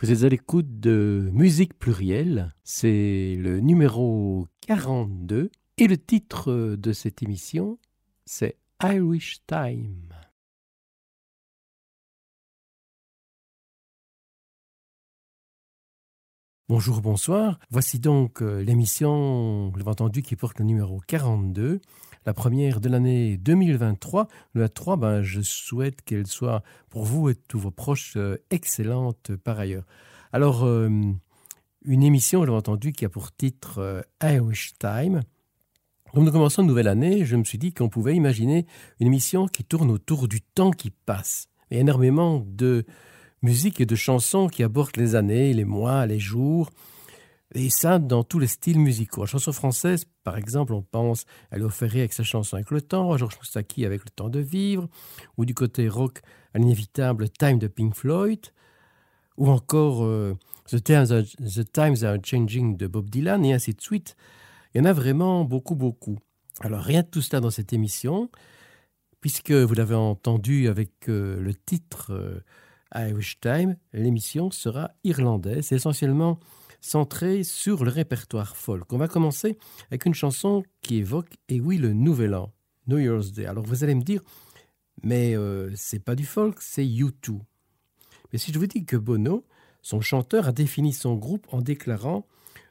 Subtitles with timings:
[0.00, 6.92] Vous êtes à l'écoute de Musique plurielle, c'est le numéro 42 et le titre de
[6.92, 7.80] cette émission,
[8.24, 10.14] c'est Irish Time.
[16.68, 17.58] Bonjour, bonsoir.
[17.70, 21.80] Voici donc euh, l'émission, vous l'avez entendu, qui porte le numéro 42
[22.28, 24.28] la première de l'année 2023.
[24.54, 29.34] La 3, ben, je souhaite qu'elle soit pour vous et tous vos proches euh, excellente
[29.36, 29.86] par ailleurs.
[30.30, 30.90] Alors, euh,
[31.86, 35.22] une émission, j'ai entendu, qui a pour titre euh, Irish Time.
[36.12, 38.66] Comme nous commençons une nouvelle année, je me suis dit qu'on pouvait imaginer
[39.00, 41.48] une émission qui tourne autour du temps qui passe.
[41.70, 42.84] A énormément de
[43.40, 46.68] musique et de chansons qui abordent les années, les mois, les jours,
[47.54, 49.22] et ça, dans tous les styles musicaux.
[49.22, 52.82] La chanson française, par exemple, on pense à Léo Ferré avec sa chanson Avec le
[52.82, 54.88] temps, à Georges Moustaki avec Le temps de vivre,
[55.38, 56.20] ou du côté rock,
[56.52, 58.40] à l'inévitable Time de Pink Floyd,
[59.38, 63.72] ou encore euh, The, Times are, The Times Are Changing de Bob Dylan, et ainsi
[63.72, 64.16] de suite.
[64.74, 66.18] Il y en a vraiment beaucoup, beaucoup.
[66.60, 68.30] Alors, rien de tout cela dans cette émission,
[69.22, 72.40] puisque vous l'avez entendu avec euh, le titre euh,
[72.94, 76.38] Irish Time, l'émission sera irlandaise, essentiellement
[76.80, 78.92] centré sur le répertoire folk.
[78.92, 79.58] On va commencer
[79.90, 82.52] avec une chanson qui évoque, et oui, le Nouvel An,
[82.86, 83.46] New Year's Day.
[83.46, 84.22] Alors vous allez me dire,
[85.02, 87.40] mais euh, c'est pas du folk, c'est U2.
[88.32, 89.44] Mais si je vous dis que Bono,
[89.82, 92.26] son chanteur, a défini son groupe en déclarant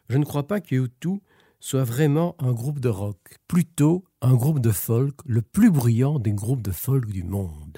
[0.09, 1.19] Je ne crois pas que U2
[1.59, 6.33] soit vraiment un groupe de rock, plutôt un groupe de folk, le plus bruyant des
[6.33, 7.77] groupes de folk du monde.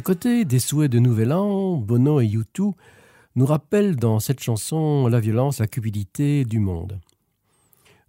[0.00, 2.72] À côté des souhaits de Nouvel An, Bono et U2
[3.36, 6.98] nous rappellent dans cette chanson la violence, la cupidité du monde.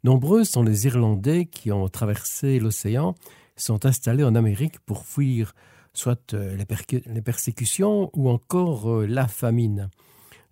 [0.06, 3.14] Nombreux sont les Irlandais qui ont traversé l'océan,
[3.58, 5.54] sont installés en Amérique pour fuir
[5.92, 9.90] soit euh, les, persécutions ou encore euh, la famine.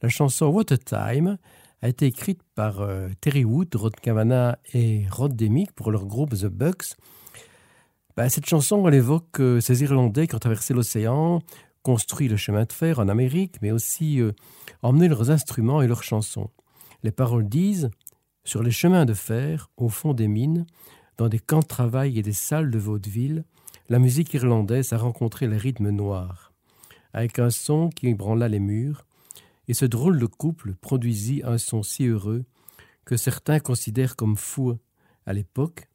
[0.01, 1.37] La chanson What a Time
[1.81, 6.35] a été écrite par euh, Terry Wood, Rod Kavanagh et Rod Demick pour leur groupe
[6.35, 6.97] The Bucks.
[8.19, 11.41] Bah, cette chanson, elle évoque ces Irlandais qui ont traversé l'océan,
[11.83, 14.19] construit le chemin de fer en Amérique, mais aussi
[14.81, 16.49] emmené leurs instruments et leurs chansons.
[17.01, 17.89] Les paroles disent
[18.43, 20.65] Sur les chemins de fer, au fond des mines,
[21.15, 23.45] dans des camps de travail et des salles de vaudeville,
[23.87, 26.51] la musique irlandaise a rencontré les rythmes noirs,
[27.13, 29.05] avec un son qui ébranla les murs,
[29.69, 32.43] et ce drôle de couple produisit un son si heureux
[33.05, 34.77] que certains considèrent comme fou
[35.25, 35.87] à l'époque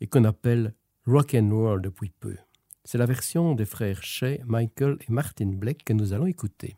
[0.00, 0.72] et qu'on appelle
[1.06, 2.36] rock and roll depuis peu.
[2.84, 6.76] C'est la version des frères Shea, Michael et Martin Blake que nous allons écouter.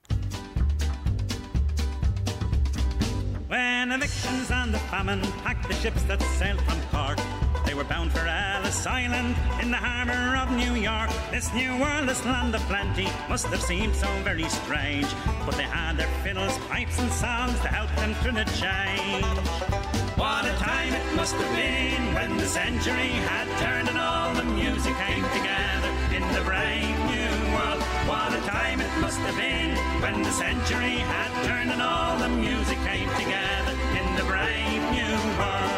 [3.48, 7.18] When evictions and the famine packed the ships that sailed from Cork
[7.66, 11.10] They were bound for Ellis Island in the harbour of New York.
[11.32, 15.06] This new world, this land of plenty, must have seemed so very strange.
[15.44, 20.05] But they had their fiddles, pipes, and songs to help them through the change.
[20.16, 24.44] What a time it must have been when the century had turned and all the
[24.44, 27.82] music came together in the brave new world.
[28.08, 32.30] What a time it must have been when the century had turned and all the
[32.30, 35.76] music came together in the brave new world.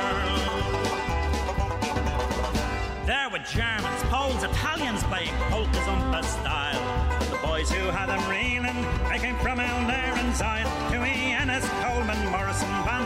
[3.06, 7.18] There were Germans, Poles, Italians playing polkas on style.
[7.28, 10.77] The boys who had them reeling, they came from out there and Zion.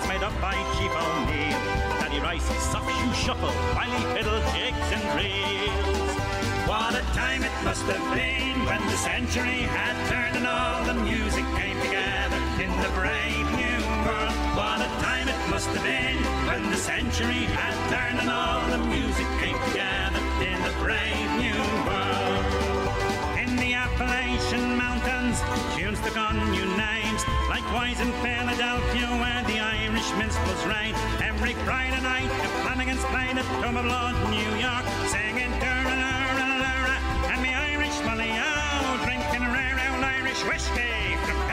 [0.02, 1.58] Bands made up by Chief O'Neill.
[2.00, 6.10] Daddy Rice, soft shoe shuffle, Wiley fiddle, jigs and reels.
[6.68, 10.94] What a time it must have been when the century had turned and all the
[10.94, 14.34] music came together in the brave new world.
[14.56, 18.78] What a time it must have been when the century had turned and all the
[18.78, 22.11] music came together in the brave new world.
[25.22, 26.62] Mountains, tunes took on new.
[27.48, 30.94] Likewise in Philadelphia, where the Irish minstrels reign.
[31.22, 35.52] Every Friday night, the Flanagans played at Tomb of Lord, New York, singing
[37.30, 41.51] and the Irish oh, drinking rare old Irish whiskey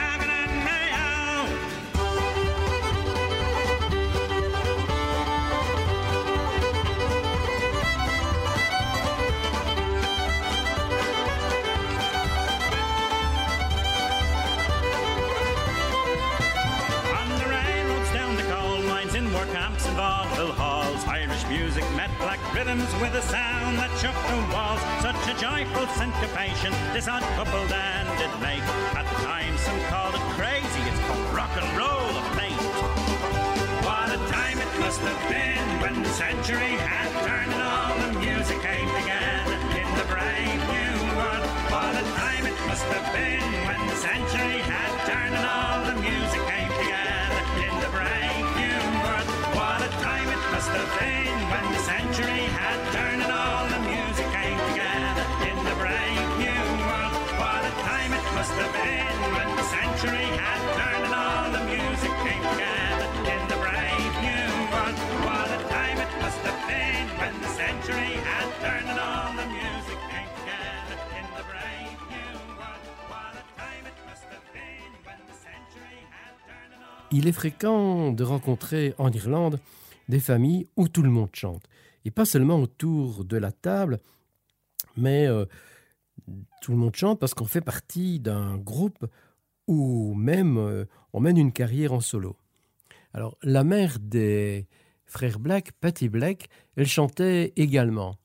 [22.60, 24.84] rhythms with a sound that shook the walls.
[25.00, 28.60] Such a joyful syncopation this odd couple then did make.
[29.00, 30.84] At times some called it crazy.
[30.92, 32.60] It's called rock and roll of late.
[33.88, 38.12] What a time it must have been when the century had turned and all the
[38.28, 41.48] music came together in the brave new world.
[41.72, 45.96] What a time it must have been when the century had turned and all the
[46.04, 46.59] music came
[77.12, 79.60] Il est fréquent de rencontrer en Irlande
[80.10, 81.64] des familles où tout le monde chante
[82.04, 84.00] et pas seulement autour de la table,
[84.98, 85.46] mais euh,
[86.62, 89.06] tout le monde chante parce qu'on fait partie d'un groupe
[89.68, 92.36] ou même euh, on mène une carrière en solo.
[93.14, 94.68] Alors la mère des
[95.06, 98.16] frères Black, Patty Black, elle chantait également.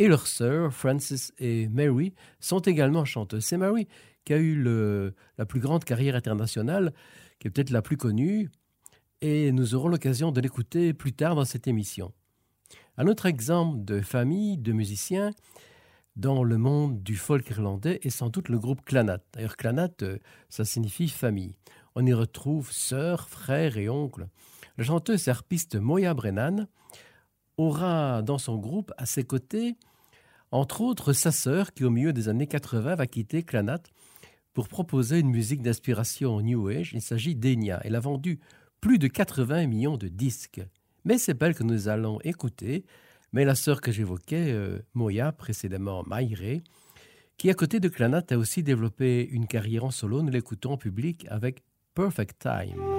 [0.00, 3.44] Et leurs sœurs, Frances et Mary, sont également chanteuses.
[3.44, 3.88] C'est Mary
[4.24, 6.92] qui a eu la plus grande carrière internationale,
[7.40, 8.48] qui est peut-être la plus connue,
[9.20, 12.12] et nous aurons l'occasion de l'écouter plus tard dans cette émission.
[12.96, 15.32] Un autre exemple de famille de musiciens
[16.16, 19.20] dans le monde du folk irlandais est sans doute le groupe Clanat.
[19.32, 21.54] D'ailleurs, Clanat, euh, ça signifie famille.
[21.94, 24.26] On y retrouve sœurs, frères et oncles.
[24.76, 26.66] Le chanteuse et harpiste Moya Brennan
[27.56, 29.76] aura dans son groupe à ses côtés,
[30.50, 33.82] entre autres, sa sœur qui, au milieu des années 80, va quitter Clanat
[34.54, 36.92] pour proposer une musique d'inspiration New Age.
[36.94, 37.80] Il s'agit d'Enya.
[37.84, 38.40] Elle a vendu
[38.80, 40.60] plus de 80 millions de disques.
[41.04, 42.84] Mais c'est elle que nous allons écouter,
[43.32, 46.62] mais la sœur que j'évoquais, euh, Moya, précédemment Maïré,
[47.36, 50.22] qui à côté de Clanat a aussi développé une carrière en solo.
[50.22, 51.62] Nous l'écoutons en public avec
[51.94, 52.97] Perfect Time.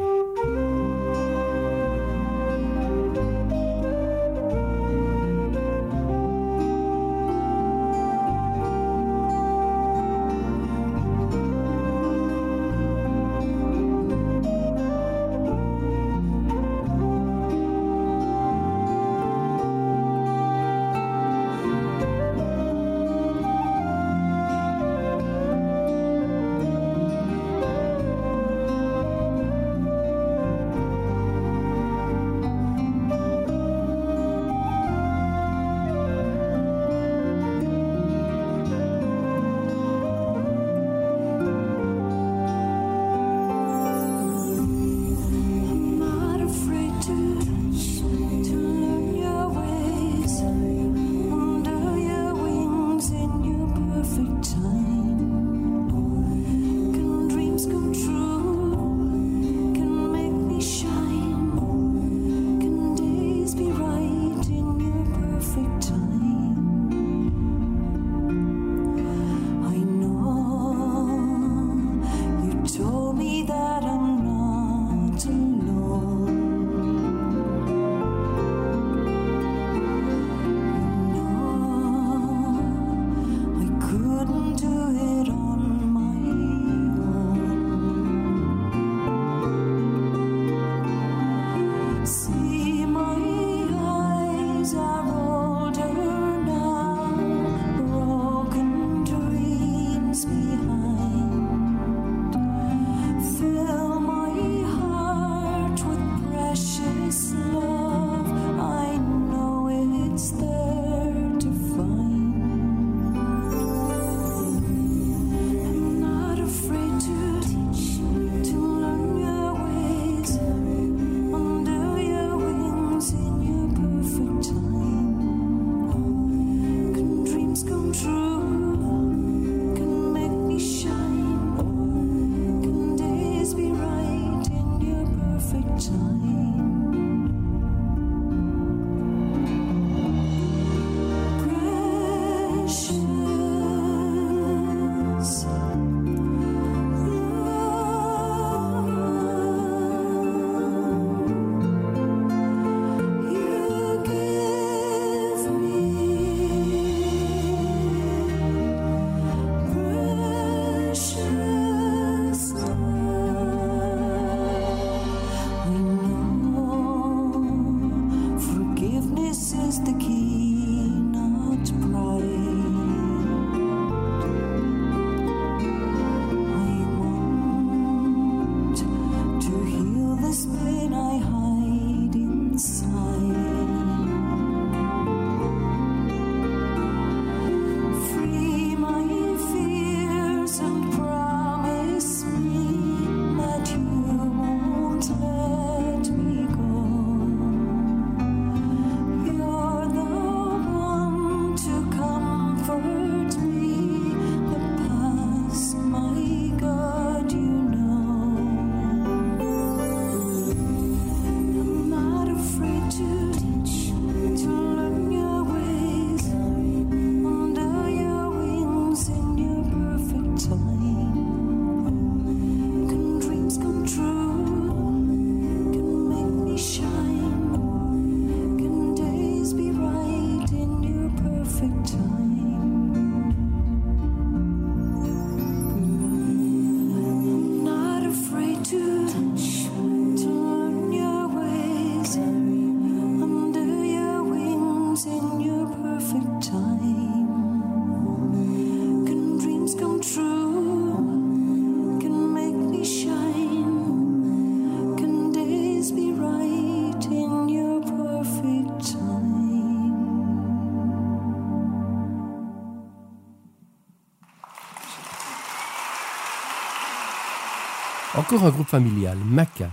[268.29, 269.71] Encore un groupe familial, Maca,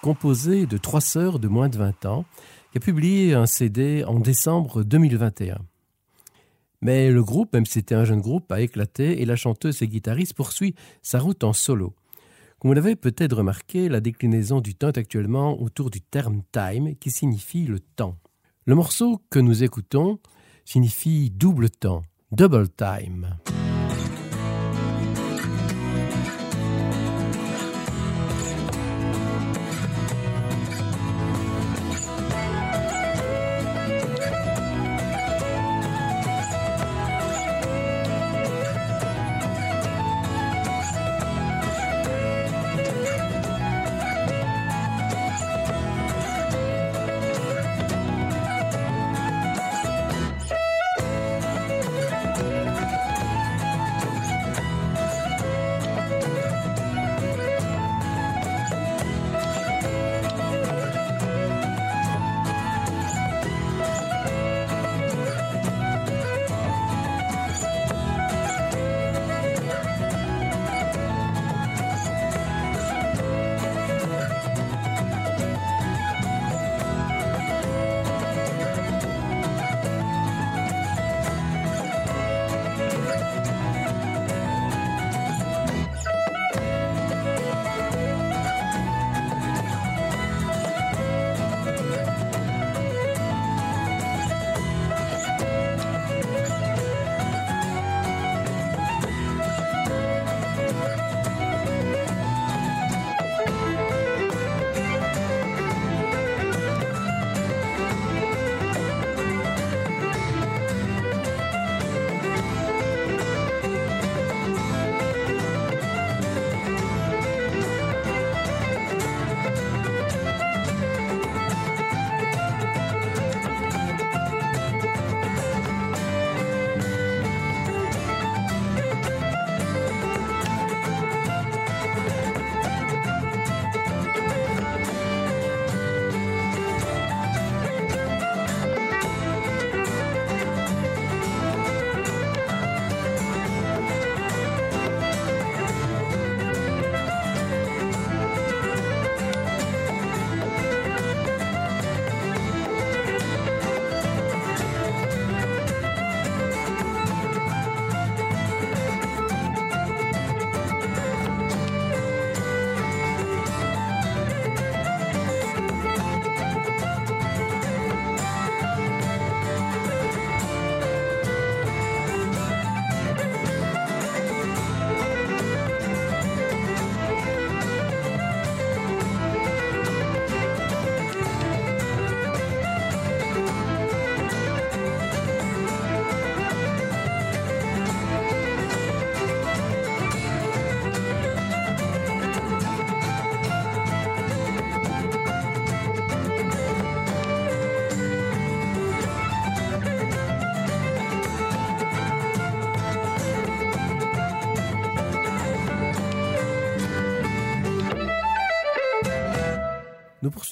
[0.00, 2.24] composé de trois sœurs de moins de 20 ans,
[2.72, 5.58] qui a publié un CD en décembre 2021.
[6.80, 9.88] Mais le groupe, même si c'était un jeune groupe, a éclaté et la chanteuse et
[9.88, 11.92] guitariste poursuit sa route en solo.
[12.58, 16.96] Comme vous l'avez peut-être remarqué, la déclinaison du temps est actuellement autour du terme time
[16.96, 18.16] qui signifie le temps.
[18.64, 20.18] Le morceau que nous écoutons
[20.64, 23.36] signifie double temps, double time.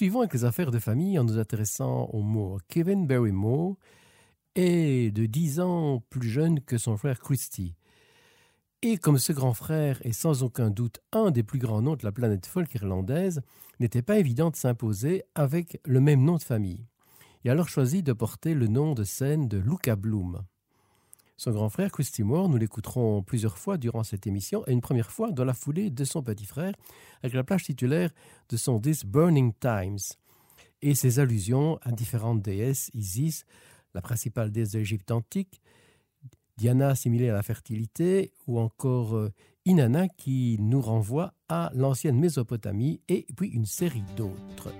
[0.07, 3.75] Poursuivons avec les affaires de famille en nous intéressant au mot Kevin Barrymore
[4.55, 7.75] est de 10 ans plus jeune que son frère Christy.
[8.83, 12.05] Et comme ce grand frère est sans aucun doute un des plus grands noms de
[12.05, 13.41] la planète folk irlandaise,
[13.81, 16.87] n'était pas évident de s'imposer avec le même nom de famille.
[17.43, 20.41] Il a alors choisi de porter le nom de scène de Luca Bloom.
[21.39, 25.31] Son grand frère, Moore, nous l'écouterons plusieurs fois durant cette émission, et une première fois
[25.31, 26.73] dans la foulée de son petit frère,
[27.21, 28.09] avec la plage titulaire
[28.49, 29.99] de son disque Burning Times,
[30.81, 33.45] et ses allusions à différentes déesses, Isis,
[33.93, 35.61] la principale déesse de l'Égypte antique,
[36.57, 39.31] Diana assimilée à la fertilité, ou encore euh,
[39.65, 44.73] Inanna qui nous renvoie à l'ancienne Mésopotamie, et puis une série d'autres.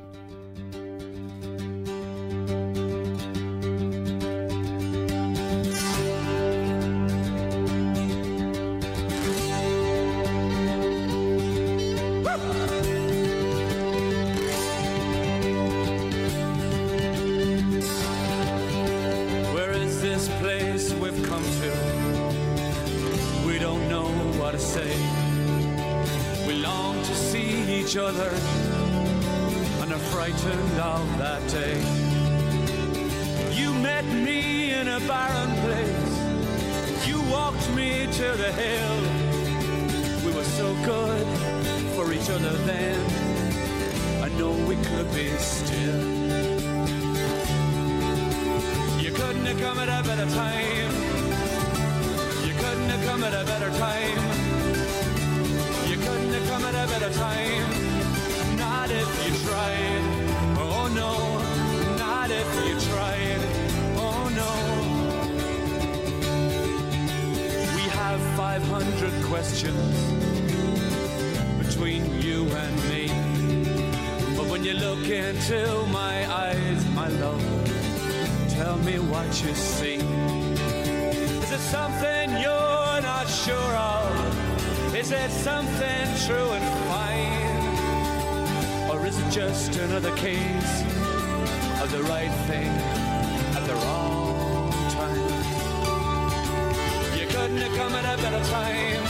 [98.30, 99.04] better time.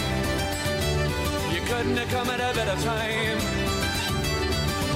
[1.51, 3.39] You couldn't have come at a better time.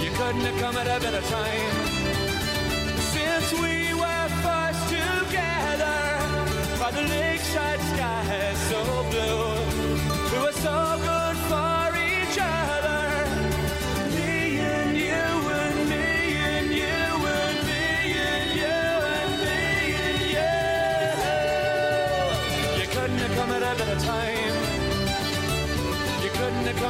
[0.04, 1.74] You couldn't have come at a better time.
[3.14, 6.02] Since we were first together
[6.82, 9.56] by the lakeside sky so blue,
[10.32, 11.21] we were so good.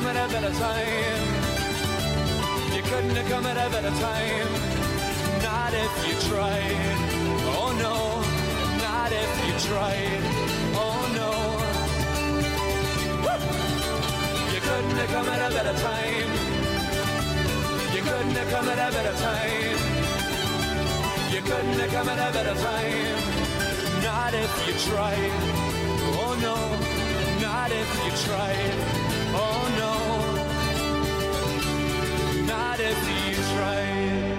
[0.02, 1.28] come at a better time.
[2.76, 4.52] You couldn't have come at a better time.
[5.44, 6.98] Not if you tried.
[7.60, 7.98] Oh no,
[8.82, 10.24] not if you tried.
[10.74, 11.32] Oh no.
[13.26, 14.54] Woo!
[14.54, 16.30] You couldn't have come at a better time.
[17.94, 19.78] You couldn't have come at a better time.
[21.34, 23.18] You couldn't have come at a better time.
[24.02, 25.34] Not if you tried.
[26.24, 26.58] Oh no,
[27.40, 29.21] not if you tried.
[32.92, 34.31] if you tried.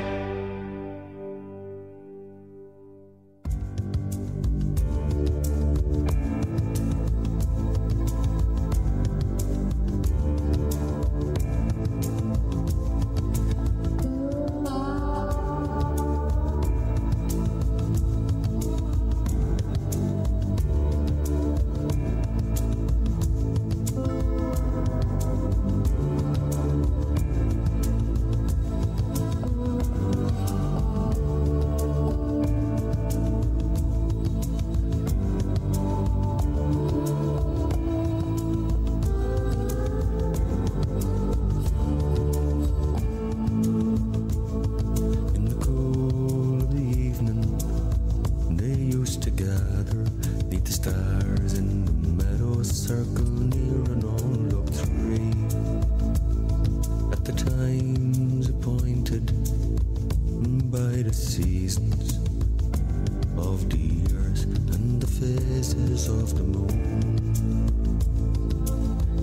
[65.63, 67.19] faces of the moon.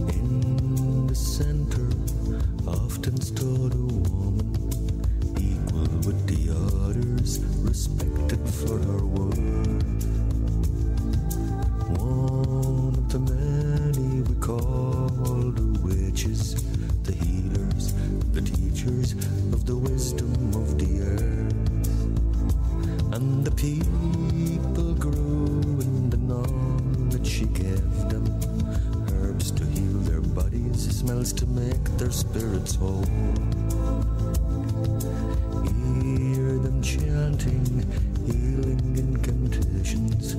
[0.07, 1.89] In the center,
[2.65, 4.49] often stood a woman,
[5.37, 6.41] equal with the
[6.85, 9.38] others, respected for her work.
[32.59, 33.07] are told.
[35.63, 37.65] Hear them chanting
[38.25, 40.35] healing incantations,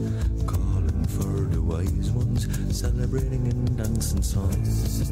[0.47, 5.11] calling for the wise ones, celebrating and dancing songs.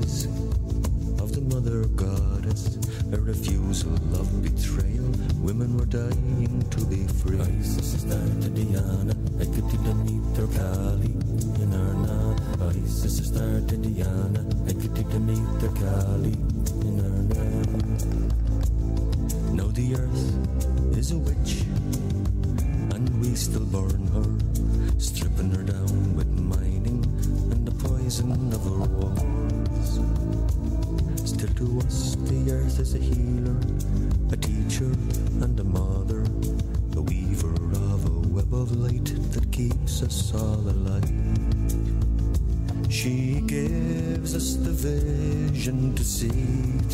[0.00, 0.24] kisses
[1.20, 2.78] of the mother goddess,
[3.12, 4.73] a refusal of betrayal.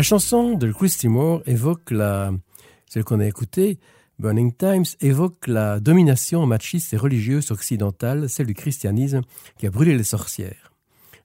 [0.00, 2.32] La chanson de Christy Moore évoque la,
[2.86, 3.78] celle qu'on a écoutée,
[4.18, 9.20] Burning Times, évoque la domination machiste et religieuse occidentale, celle du christianisme,
[9.58, 10.72] qui a brûlé les sorcières.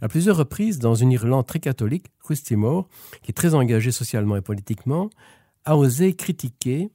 [0.02, 2.90] À plusieurs reprises, dans une Irlande très catholique, Christy Moore,
[3.24, 5.10] qui est très engagée socialement et politiquement,
[5.64, 6.90] a osé critiquer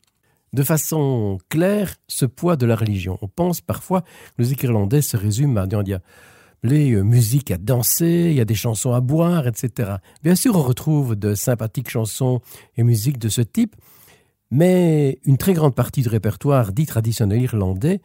[0.52, 3.16] de façon claire ce poids de la religion.
[3.22, 6.00] On pense parfois que les Irlandais se résument à dire
[6.62, 9.96] les euh, musiques à danser, il y a des chansons à boire, etc.
[10.22, 12.40] Bien sûr, on retrouve de sympathiques chansons
[12.76, 13.76] et musiques de ce type,
[14.50, 18.00] mais une très grande partie du répertoire dit traditionnel irlandais,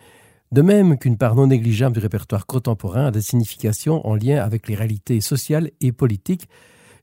[0.51, 4.67] de même qu'une part non négligeable du répertoire contemporain a des significations en lien avec
[4.67, 6.47] les réalités sociales et politiques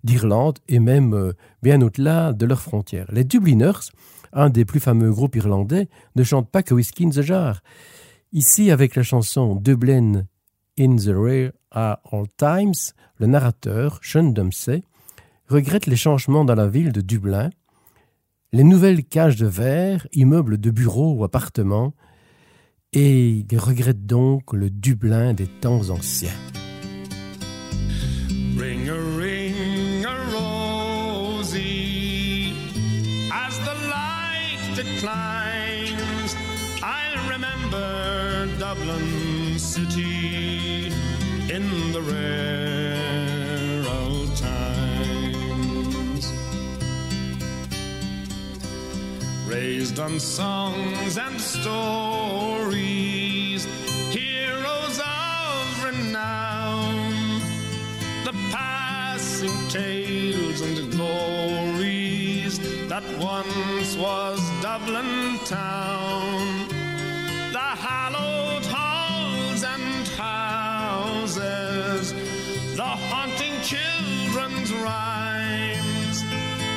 [0.05, 3.07] d'Irlande et même euh, bien au-delà de leurs frontières.
[3.13, 3.91] Les Dubliners,
[4.33, 7.61] un des plus fameux groupes irlandais, ne chantent pas que Whiskey in the Jar.
[8.33, 10.25] Ici, avec la chanson Dublin
[10.79, 14.83] in the Rare à All Times, le narrateur, Sean Dempsey,
[15.49, 17.51] regrette les changements dans la ville de Dublin,
[18.53, 21.95] les nouvelles cages de verre, immeubles de bureaux ou appartements,
[22.93, 26.31] et il regrette donc le Dublin des temps anciens.
[28.59, 29.43] Ring a ring.
[41.93, 46.25] The rare old times.
[49.47, 52.07] Raised on songs and stories,
[54.11, 57.41] heroes of renown
[58.25, 66.69] the passing tales and glories that once was Dublin town.
[67.53, 69.92] The hallowed halls and
[71.37, 72.13] houses,
[72.77, 76.23] the haunting children's rhymes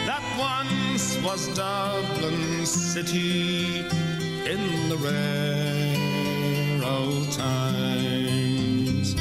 [0.06, 9.16] that once was Dublin city in the rare old times.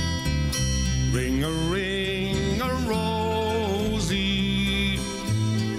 [1.13, 4.99] Ring a ring a rosy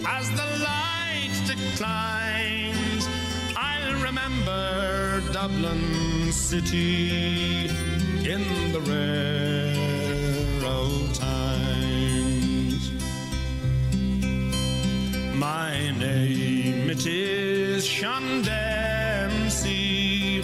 [0.07, 3.07] as the light declines.
[3.55, 7.64] I'll remember Dublin city
[8.27, 12.91] in the rare old times.
[15.35, 20.43] My name it is Sean Dempsey,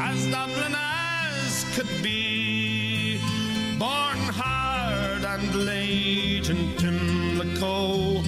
[0.00, 3.18] as Dublin as could be
[3.80, 8.22] born hard and late in Pimlico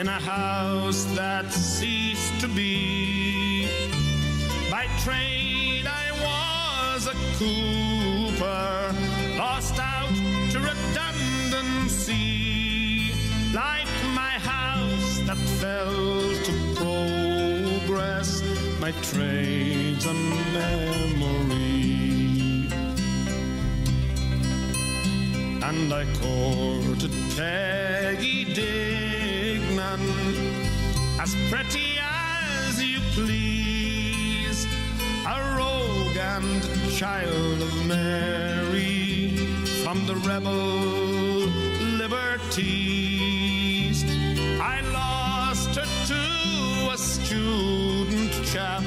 [0.00, 3.68] in a house that ceased to be.
[4.70, 7.14] By trade I was a
[9.38, 10.14] lost out
[10.52, 13.12] to redundancy,
[13.54, 18.30] like my house that fell to progress.
[18.80, 21.70] My trade's a memory.
[25.70, 30.04] and I courted Peggy Dignan
[31.20, 33.79] as pretty as you please,
[36.36, 36.62] and
[36.92, 39.36] child of Mary
[39.82, 40.62] from the rebel
[42.02, 44.04] liberties.
[44.60, 46.22] I lost her to
[46.92, 48.82] a student chap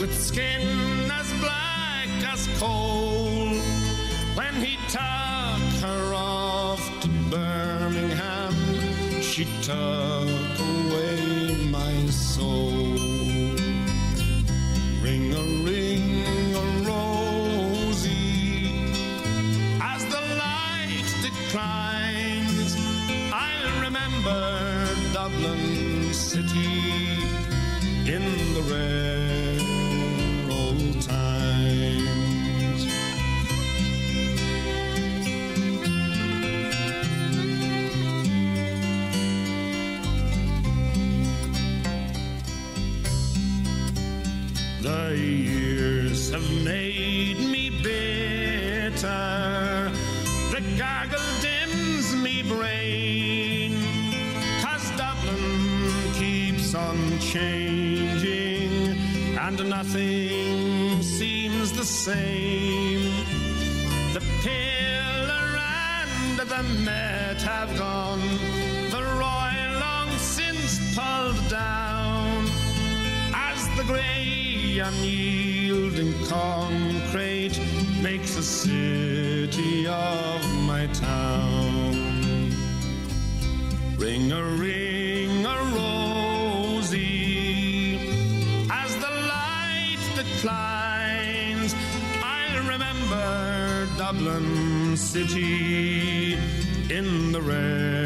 [0.00, 0.62] with skin
[1.10, 3.48] as black as coal
[4.38, 8.54] when he took her off to Birmingham,
[9.20, 12.73] she took away my soul.
[26.36, 28.22] in
[28.54, 29.23] the red.
[74.84, 77.58] Unyielding concrete
[78.02, 82.52] makes a city of my town.
[83.96, 87.06] Ring a ring a rosy
[88.70, 91.74] as the light declines.
[92.22, 96.34] I'll remember Dublin city
[96.90, 98.03] in the rare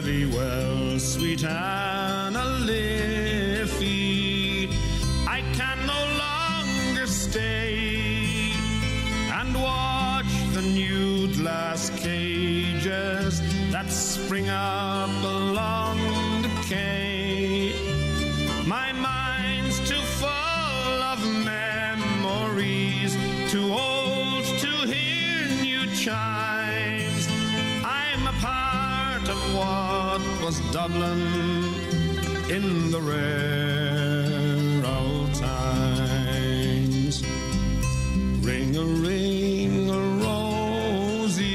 [0.00, 1.89] Thee well, sweet Anna
[30.82, 31.20] Dublin
[32.48, 37.22] in the rare old times.
[38.40, 41.54] Ring a ring a rosy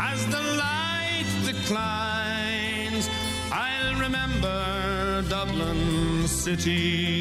[0.00, 3.10] as the light declines.
[3.50, 7.15] I'll remember Dublin city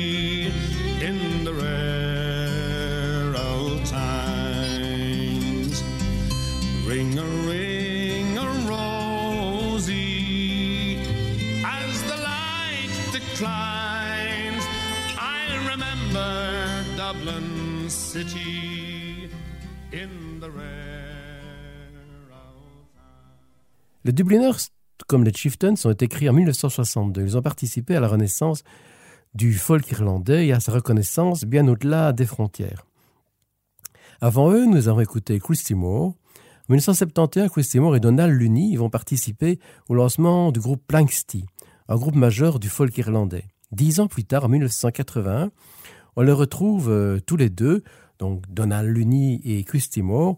[24.06, 24.52] Les Dubliners,
[25.08, 27.24] comme les Chieftains, ont été créés en 1962.
[27.24, 28.64] Ils ont participé à la renaissance
[29.34, 32.86] du folk irlandais et à sa reconnaissance bien au-delà des frontières.
[34.22, 36.14] Avant eux, nous avons écouté Christy Moore.
[36.70, 39.60] En 1971, Christy Moore et Donald Lunny vont participer
[39.90, 41.46] au lancement du groupe Planksty,
[41.90, 43.44] un groupe majeur du folk irlandais.
[43.74, 45.52] Dix ans plus tard, en 1981,
[46.16, 47.84] on les retrouve euh, tous les deux,
[48.20, 50.38] donc Donald Lunny et Christy Moore,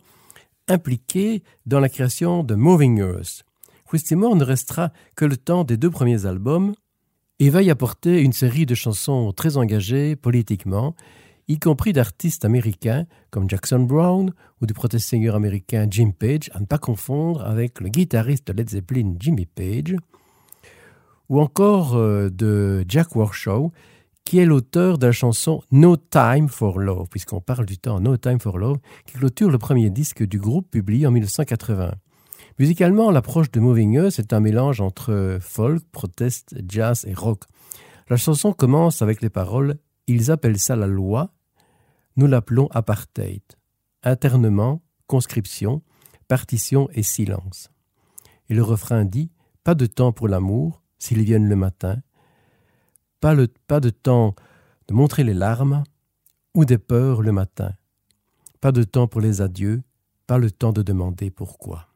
[0.67, 3.43] impliqués dans la création de Moving Earth.
[3.85, 6.73] Christy Moore ne restera que le temps des deux premiers albums
[7.39, 10.95] et va y apporter une série de chansons très engagées politiquement,
[11.47, 16.65] y compris d'artistes américains comme Jackson Brown ou du protest-singer américain Jim Page, à ne
[16.65, 19.95] pas confondre avec le guitariste Led Zeppelin Jimmy Page,
[21.29, 23.71] ou encore euh, de Jack Warshaw,
[24.27, 28.17] qui est l'auteur de la chanson No Time for Love, puisqu'on parle du temps No
[28.17, 31.93] Time for Love, qui clôture le premier disque du groupe publié en 1980.
[32.59, 37.43] Musicalement, l'approche de Moving Earth est un mélange entre folk, protest, jazz et rock.
[38.09, 41.33] La chanson commence avec les paroles Ils appellent ça la loi,
[42.17, 43.43] nous l'appelons apartheid.
[44.03, 45.83] Internement, conscription,
[46.27, 47.71] partition et silence.
[48.49, 49.31] Et le refrain dit
[49.63, 52.01] Pas de temps pour l'amour, s'ils viennent le matin,
[53.19, 54.35] pas, le, de temps
[54.87, 55.83] de montrer les larmes
[56.53, 57.73] ou des peurs le matin,
[58.61, 59.83] pas de temps pour les adieux,
[60.25, 61.87] pas le temps de demander pourquoi.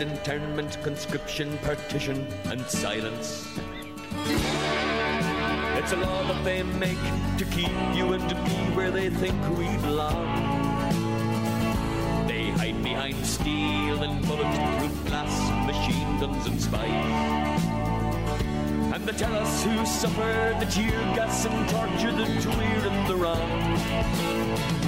[0.00, 3.48] Internment, conscription, partition, and silence.
[5.76, 7.04] It's a law that they make
[7.38, 10.26] to keep you and me where they think we belong.
[12.26, 15.34] They hide behind steel and bulletproof glass,
[15.66, 17.62] machine guns and spies.
[18.94, 23.16] And they tell us who suffered the tear gas and torture that we're in the
[23.16, 23.50] wrong.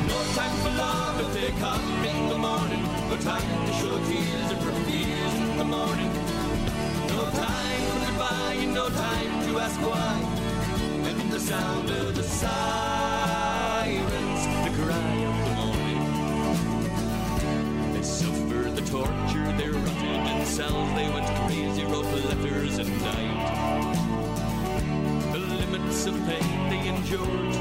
[0.08, 2.05] No time for love if they come the.
[3.16, 6.12] No time to show tears and fears in the morning.
[7.08, 10.20] No time for goodbye and no time to ask why.
[11.08, 14.06] And the sound of the sirens,
[14.66, 16.02] the cry of the morning.
[17.94, 20.90] They suffer the torture, they're rotted in cells.
[20.94, 23.96] They went crazy, wrote letters and died.
[25.32, 27.54] The limits of pain they endured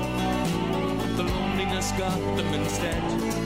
[1.15, 3.44] the loneliness got them instead.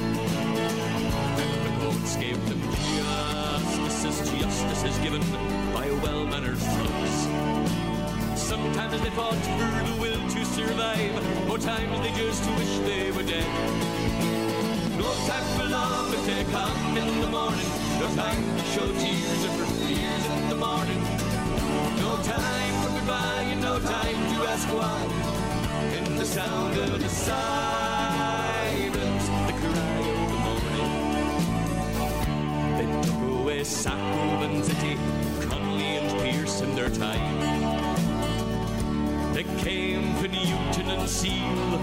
[2.16, 2.60] The gave them
[3.76, 5.22] justice justice is given
[5.74, 7.18] by well-mannered thugs.
[8.36, 13.24] Sometimes they fought for the will to survive, more times they just wish they were
[13.24, 13.45] dead.
[14.97, 19.45] No time for love if they come in the morning, no time to show tears
[19.45, 21.01] or for fears in the morning.
[22.01, 24.99] No time for goodbye and no time to ask why
[25.95, 27.88] in the sound of the sirens,
[33.70, 34.97] Sacco, Vanzetti,
[35.47, 37.39] Conley, and Pierce in their time.
[39.32, 41.80] They came for Newton and Seal,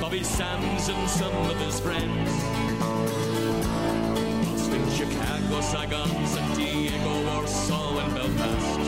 [0.00, 2.30] Bobby Sands and some of his friends.
[4.46, 8.78] Boston, Chicago, Saigon, San Diego, Warsaw, and Belfast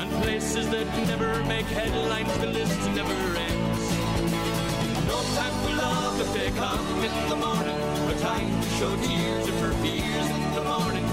[0.00, 3.90] And places that never make headlines, the list never ends.
[5.08, 7.75] No time for love if they come in the morning,
[8.20, 8.48] tight,
[8.78, 11.06] show tears of her fears in the morning.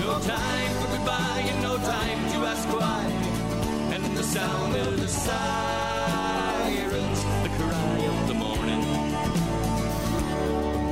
[0.00, 3.04] No time for goodbye and no time to ask why.
[3.94, 5.30] And the sound of the sirens,
[7.42, 8.82] the cry of the morning.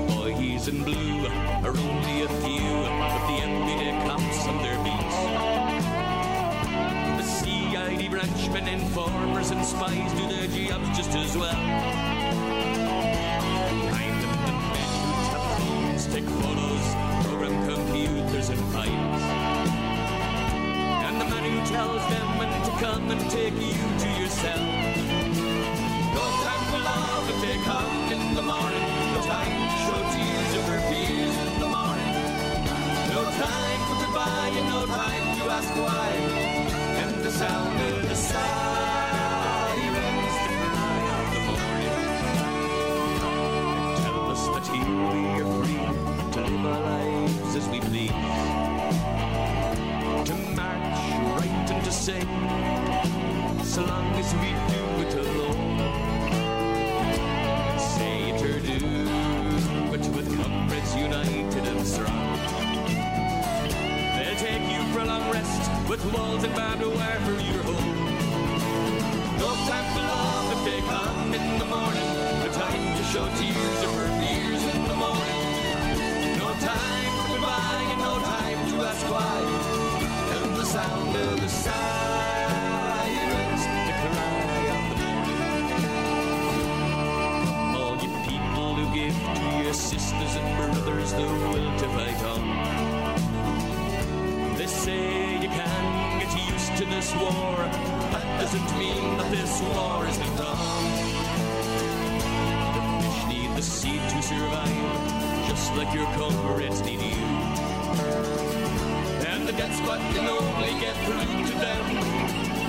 [0.08, 1.26] Boys in blue
[1.66, 5.18] are only a few of the everyday cops on their beats.
[7.20, 11.99] The CID branchmen, informers, and spies do their jobs just as well.
[16.20, 16.84] Take photos,
[17.24, 19.22] program computers and files.
[21.06, 24.60] And the man who tells them when to come and take you to yourself.
[26.16, 28.86] No time for love if they come in the morning.
[29.14, 32.12] No time to show tears her fears in the morning.
[33.14, 36.08] No time for goodbye and no time to ask why.
[37.02, 38.79] And the sound of the sirens,
[53.80, 55.78] so long as we do it alone.
[57.78, 58.80] Say it or do
[59.94, 62.36] it with comrades united and strong.
[64.16, 66.82] They'll take you for a long rest with walls and barbed
[91.00, 92.42] brothers the will to fight on.
[94.56, 97.56] They say you can get used to this war.
[98.12, 100.58] That doesn't mean that this war isn't on.
[102.74, 107.26] The fish need the sea to survive, just like your comrades need you.
[109.30, 111.84] And the dead squad can only get through to them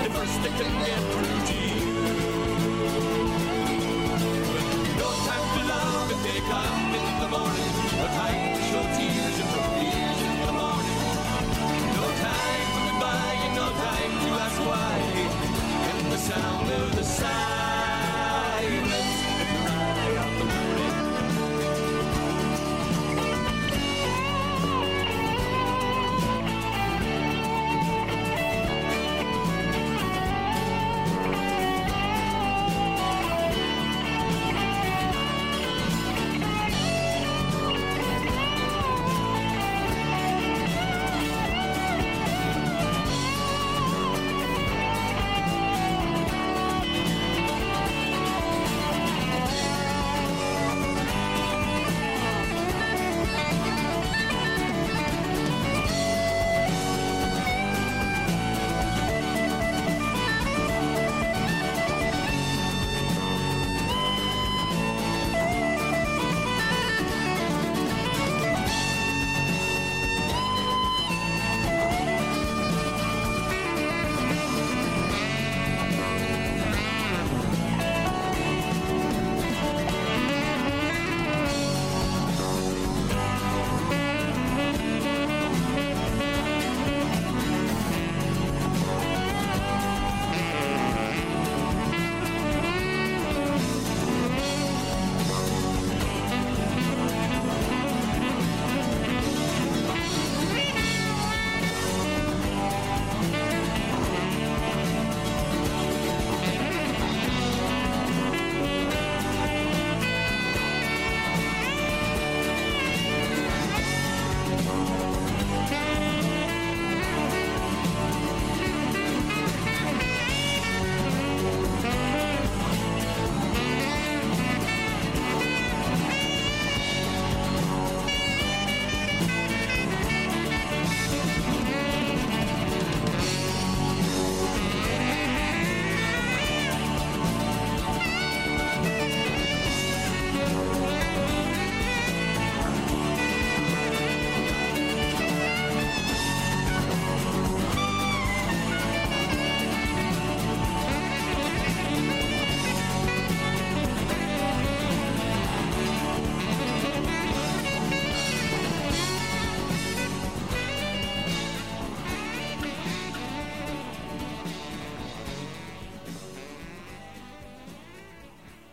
[0.02, 1.84] the first they can get through to you.
[5.02, 9.50] No time for love if they come No time to show tears and
[10.20, 11.00] in the morning.
[11.96, 14.94] No time for goodbye and no time to ask why.
[15.88, 17.51] And the sound of the silence,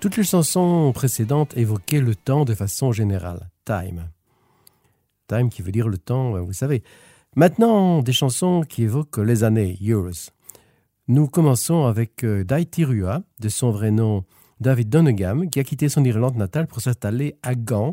[0.09, 3.51] Toutes les chansons précédentes évoquaient le temps de façon générale.
[3.63, 4.09] Time.
[5.27, 6.81] Time qui veut dire le temps, vous savez.
[7.35, 10.31] Maintenant, des chansons qui évoquent les années, years.
[11.07, 12.43] Nous commençons avec euh,
[12.79, 14.25] Rua, de son vrai nom
[14.59, 17.91] David Donegham, qui a quitté son Irlande natale pour s'installer à Gand,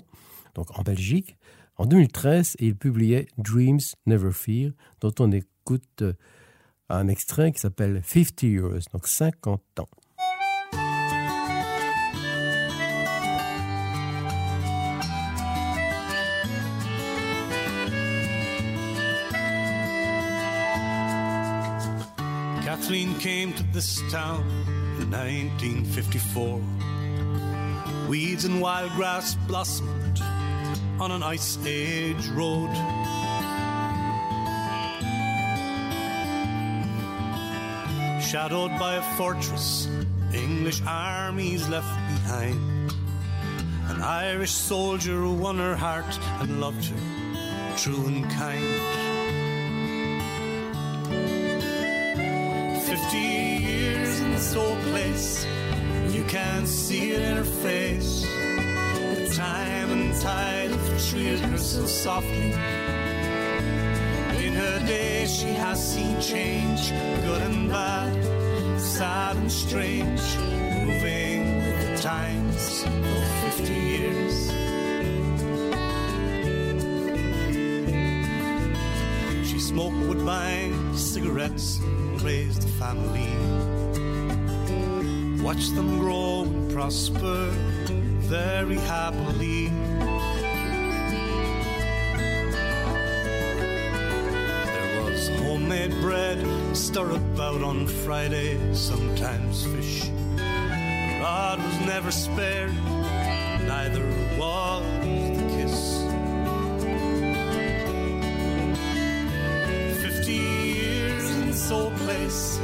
[0.55, 1.37] donc en Belgique,
[1.77, 4.71] en 2013, et il publiait Dreams Never Fear,
[5.03, 6.15] dont on écoute euh,
[6.89, 9.89] un extrait qui s'appelle 50 Years, donc 50 ans.
[22.87, 24.43] Kathleen came to this town
[25.01, 26.61] in 1954.
[28.09, 30.21] Weeds and wild grass blossomed
[31.01, 32.73] on an ice age road.
[38.23, 39.89] Shadowed by a fortress,
[40.33, 42.93] English armies left behind.
[43.89, 49.07] An Irish soldier won her heart and loved her, true and kind.
[52.97, 55.45] Fifty years in this old place,
[56.09, 58.23] you can see it in her face.
[58.23, 62.53] The time and tide have treated her so softly.
[64.47, 66.89] In her day, she has seen change,
[67.27, 70.23] good and bad, sad and strange,
[70.87, 73.25] moving with the times for
[73.59, 74.51] 50 years.
[79.47, 81.79] She smoked woodbine cigarettes
[82.27, 83.31] raised a family.
[85.45, 87.47] Watch them grow and prosper
[88.27, 89.69] very happily.
[94.75, 96.45] There was homemade bread,
[96.77, 100.11] stir about on Friday, sometimes fish.
[101.23, 102.75] Rod was never spared,
[103.69, 104.05] neither
[104.37, 105.26] was
[111.71, 112.59] old place,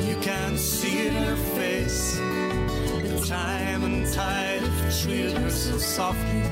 [0.00, 2.16] you can see it in her face.
[2.16, 6.42] The time and tide have treated her so softly.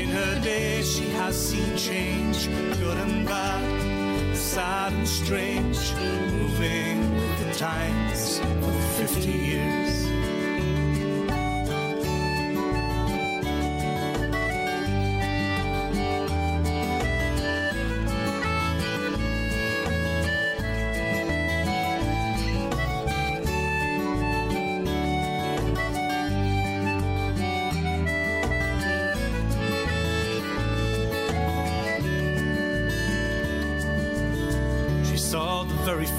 [0.00, 2.48] In her day, she has seen change,
[2.78, 5.78] good and bad, sad and strange,
[6.30, 9.97] moving with the times for 50 years.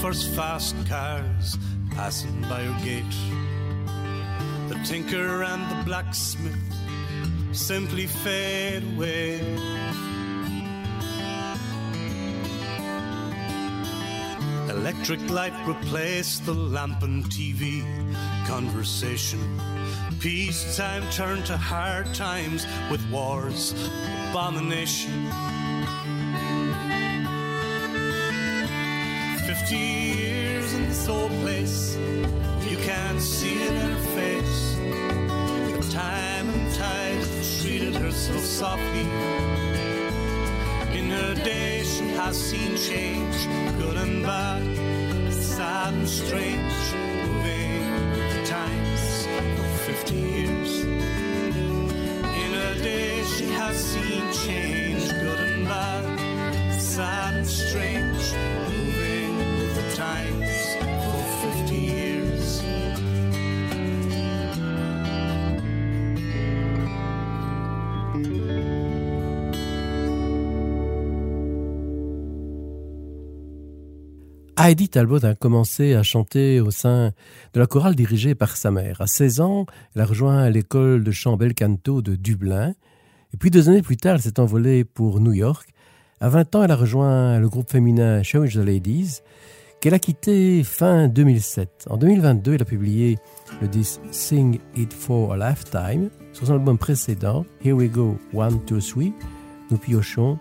[0.09, 1.55] Fast cars
[1.91, 3.03] passing by her gate.
[4.67, 6.57] The tinker and the blacksmith
[7.51, 9.39] simply fade away.
[14.69, 17.83] Electric light replaced the lamp and TV
[18.47, 19.39] conversation.
[20.19, 23.75] Peacetime turned to hard times with wars,
[24.31, 25.29] abomination.
[29.69, 31.95] Fifty years in this old place,
[32.67, 34.75] you can't see it in her face.
[35.77, 37.23] The time and tide
[37.61, 39.05] treated her so softly.
[40.97, 43.37] In her day, she has seen change,
[43.77, 44.63] good and bad,
[45.31, 46.73] sad and strange,
[47.27, 50.81] moving the times for 50 years.
[52.43, 58.33] In her day, she has seen change, good and bad, sad and strange,
[59.99, 60.77] times
[61.11, 61.23] for
[61.67, 62.63] 50 years.
[74.57, 77.11] Heidi Talbot a commencé à chanter au sein
[77.53, 79.01] de la chorale dirigée par sa mère.
[79.01, 82.73] À 16 ans, elle a rejoint l'école de chant bel canto de Dublin.
[83.33, 85.67] Et puis deux années plus tard, elle s'est envolée pour New York.
[86.21, 89.21] À 20 ans, elle a rejoint le groupe féminin Cherish the Ladies,
[89.79, 91.87] qu'elle a quitté fin 2007.
[91.89, 93.17] En 2022, elle a publié
[93.61, 96.09] le disque Sing It for a Lifetime.
[96.33, 99.13] Sur son album précédent, Here We Go, One, Two, Three,
[99.71, 100.37] nous piochons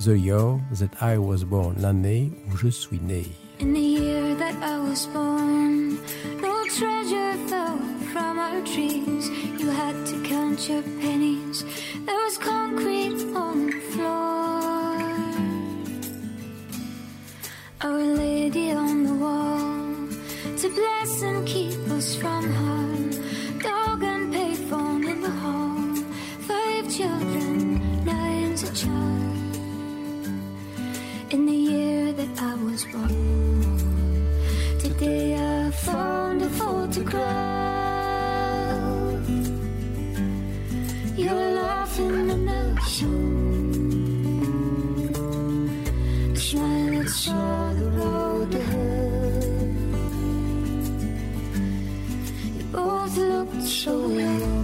[0.00, 3.24] The Year That I Was Born, l'année où je suis né.
[3.60, 5.96] In the year that I was born,
[6.42, 7.78] no treasure fell
[8.12, 9.30] from our trees.
[9.58, 11.64] You had to count your pennies.
[12.04, 14.63] There was concrete on the floor.
[17.84, 20.08] Our Lady on the wall,
[20.56, 23.10] to bless and keep us from harm.
[23.58, 25.94] Dog and payphone in the hall,
[26.48, 29.56] five children, nine's a child.
[31.28, 33.78] In the year that I was born,
[34.78, 37.28] today I found a photograph.
[41.18, 42.48] You're laughing and
[46.32, 46.83] The show
[47.14, 49.44] saw the road ahead.
[52.56, 54.63] You both looked so young.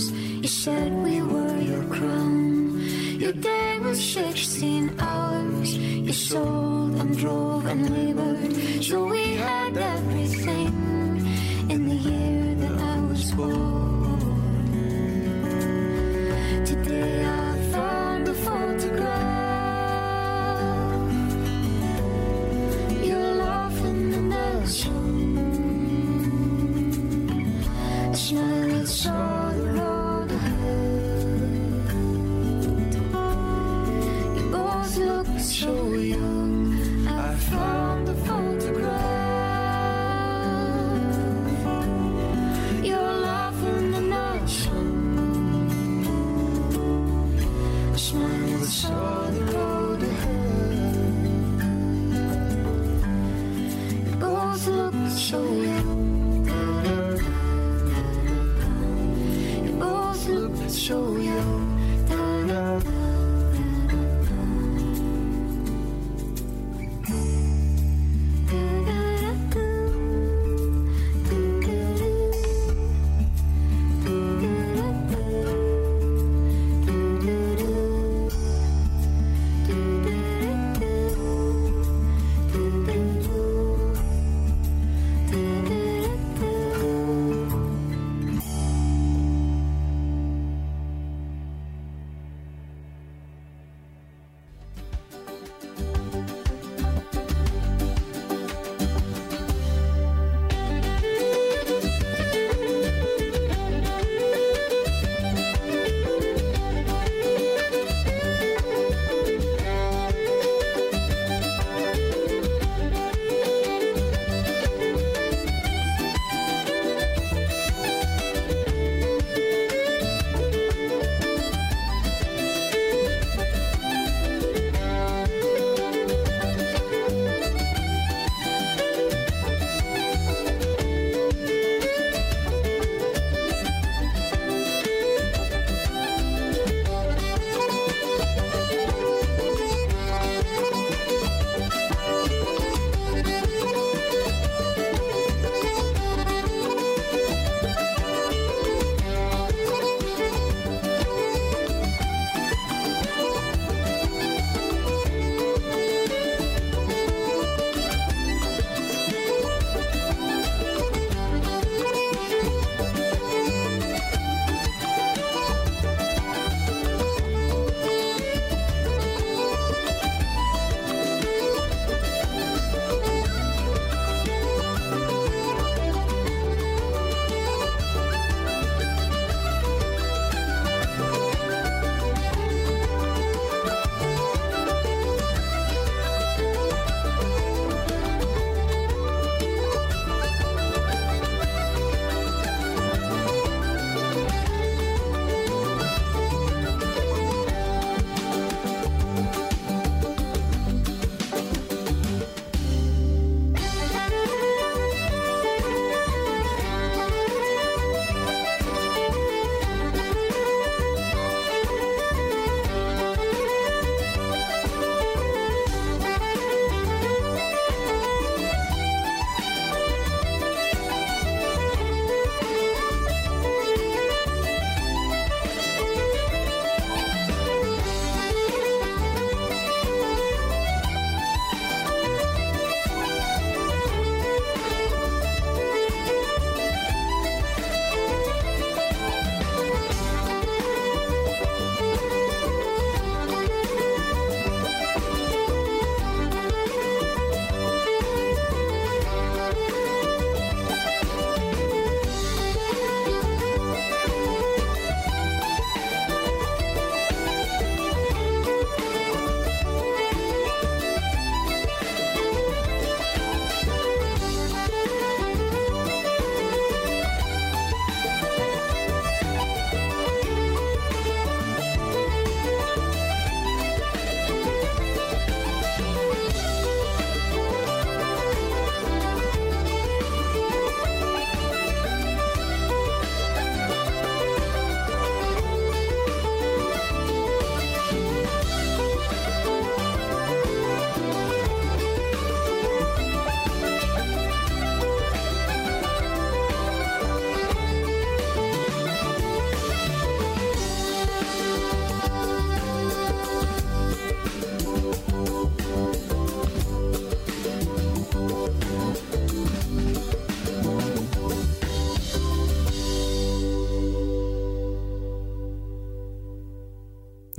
[0.00, 0.12] stars.
[0.12, 2.80] You said we were your crown.
[3.18, 5.76] Your day was 16 hours.
[5.76, 8.84] You sold and drove and labored.
[8.84, 10.68] So we had everything
[11.68, 13.79] in the year that I was born.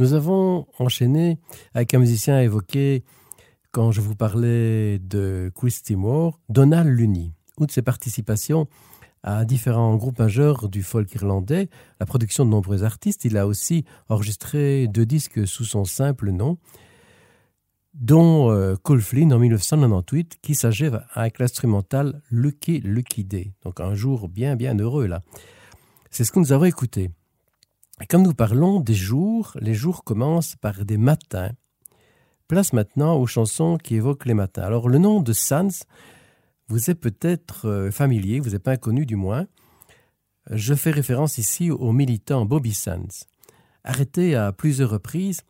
[0.01, 1.37] Nous avons enchaîné
[1.75, 3.03] avec un musicien évoqué
[3.69, 7.35] quand je vous parlais de Christy Moore, Donald Lunny.
[7.59, 8.65] Outre ses participations
[9.21, 13.85] à différents groupes majeurs du folk irlandais, la production de nombreux artistes, il a aussi
[14.09, 16.57] enregistré deux disques sous son simple nom,
[17.93, 23.53] dont euh, Cole Flynn en 1998, qui s'achève avec l'instrumental Lucky Lucky Day.
[23.63, 25.21] Donc un jour bien bien heureux là.
[26.09, 27.11] C'est ce que nous avons écouté.
[28.01, 31.51] Et quand nous parlons des jours, les jours commencent par des matins.
[32.47, 34.63] Place maintenant aux chansons qui évoquent les matins.
[34.63, 35.85] Alors le nom de Sans
[36.67, 39.45] vous est peut-être euh, familier, vous n'êtes pas inconnu du moins.
[40.49, 43.27] Je fais référence ici au militant Bobby Sands.
[43.83, 45.43] Arrêté à plusieurs reprises,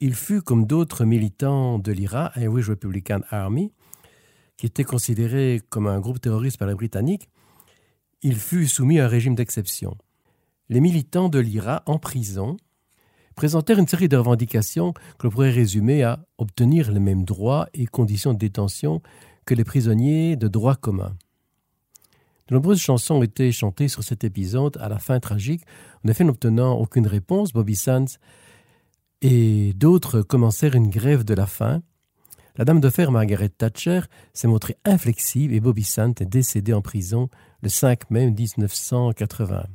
[0.00, 3.72] il fut, comme d'autres militants de l'IRA, Irish Republican Army,
[4.58, 7.30] qui était considéré comme un groupe terroriste par les Britanniques,
[8.20, 9.96] il fut soumis à un régime d'exception.
[10.68, 12.56] Les militants de l'IRA en prison
[13.36, 17.86] présentèrent une série de revendications que l'on pourrait résumer à obtenir les mêmes droits et
[17.86, 19.00] conditions de détention
[19.44, 21.16] que les prisonniers de droit commun.
[22.48, 25.62] De nombreuses chansons ont été chantées sur cet épisode à la fin tragique.
[26.04, 28.18] En effet, n'obtenant aucune réponse, Bobby Sands
[29.22, 31.82] et d'autres commencèrent une grève de la faim.
[32.56, 34.00] La dame de fer Margaret Thatcher
[34.32, 37.28] s'est montrée inflexible et Bobby Sands est décédé en prison
[37.62, 39.66] le 5 mai 1980.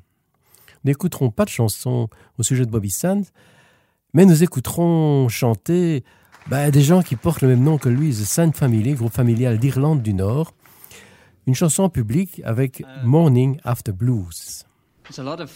[0.83, 3.23] N'écouterons pas de chansons au sujet de Bobby Sands,
[4.13, 6.03] mais nous écouterons chanter
[6.47, 9.57] bah, des gens qui portent le même nom que lui, The Saint Family, groupe familial
[9.59, 10.53] d'Irlande du Nord.
[11.47, 14.65] Une chanson publique avec Morning After Blues.
[15.03, 15.51] There's a lot of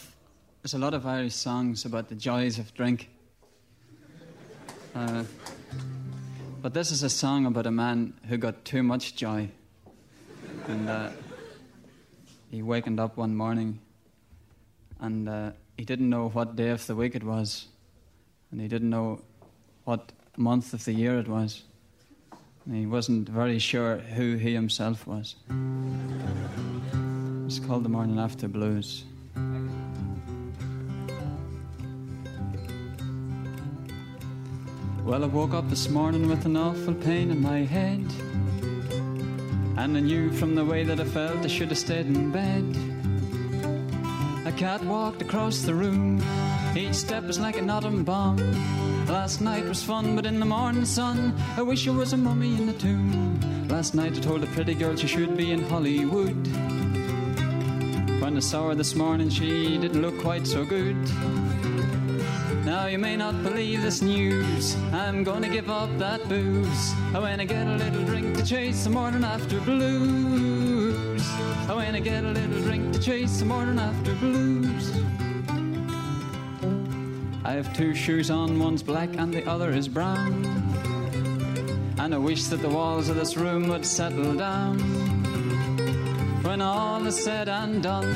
[0.63, 3.09] there's a lot of Irish songs about the joys of drink.
[4.95, 5.23] Uh,
[6.61, 9.49] but this is a song about a man who got too much joy,
[10.67, 11.09] and uh,
[12.49, 13.79] he wakened up one morning,
[14.99, 17.67] and uh, he didn't know what day of the week it was,
[18.51, 19.21] and he didn't know
[19.83, 21.63] what month of the year it was.
[22.65, 25.35] And he wasn't very sure who he himself was.
[27.45, 29.03] It's called the Morning After Blues.
[35.03, 38.03] Well, I woke up this morning with an awful pain in my head.
[39.77, 42.94] And I knew from the way that I felt I should have stayed in bed.
[44.57, 46.23] Cat walked across the room.
[46.77, 48.37] Each step was like an atom bomb.
[49.05, 52.55] Last night was fun, but in the morning sun, I wish I was a mummy
[52.55, 53.67] in a tomb.
[53.67, 56.47] Last night I told a pretty girl she should be in Hollywood.
[58.21, 60.95] When I saw her this morning, she didn't look quite so good.
[62.65, 64.75] Now you may not believe this news.
[64.91, 66.93] I'm gonna give up that booze.
[67.13, 71.23] I wanna get a little drink to chase the morning after blues.
[71.69, 72.74] I wanna get a little drink
[73.05, 74.91] chase the morning after blues.
[77.43, 80.43] I have two shoes on, one's black and the other is brown.
[81.99, 84.79] And I wish that the walls of this room would settle down.
[86.41, 88.09] When all is said and done,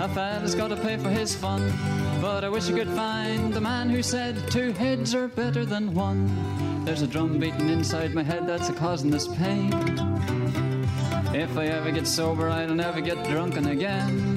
[0.00, 1.72] a fella's gotta pay for his fun.
[2.20, 5.92] But I wish I could find the man who said two heads are better than
[5.94, 6.84] one.
[6.84, 9.72] There's a drum beating inside my head that's a causing this pain.
[11.34, 14.27] If I ever get sober, I'll never get drunken again.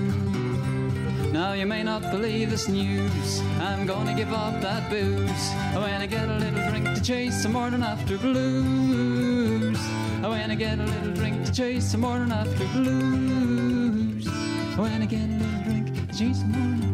[1.31, 3.39] Now you may not believe this news.
[3.61, 5.51] I'm gonna give up that booze.
[5.73, 9.77] Oh, when I wanna get a little drink to chase the morning after blues.
[10.23, 14.27] Oh, when I wanna get a little drink to chase the morning after blues.
[14.27, 16.90] Oh, when I wanna get a little drink to chase the morning.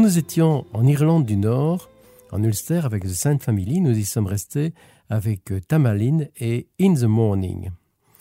[0.00, 1.90] Nous étions en Irlande du Nord,
[2.32, 4.72] en Ulster avec The Saint Family, nous y sommes restés
[5.10, 7.70] avec euh, Tamaline et In the Morning.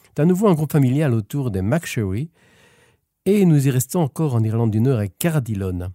[0.04, 2.32] C'est à nouveau un groupe familial autour des McSherry,
[3.26, 5.94] et nous y restons encore en Irlande du Nord avec Cara Dillon,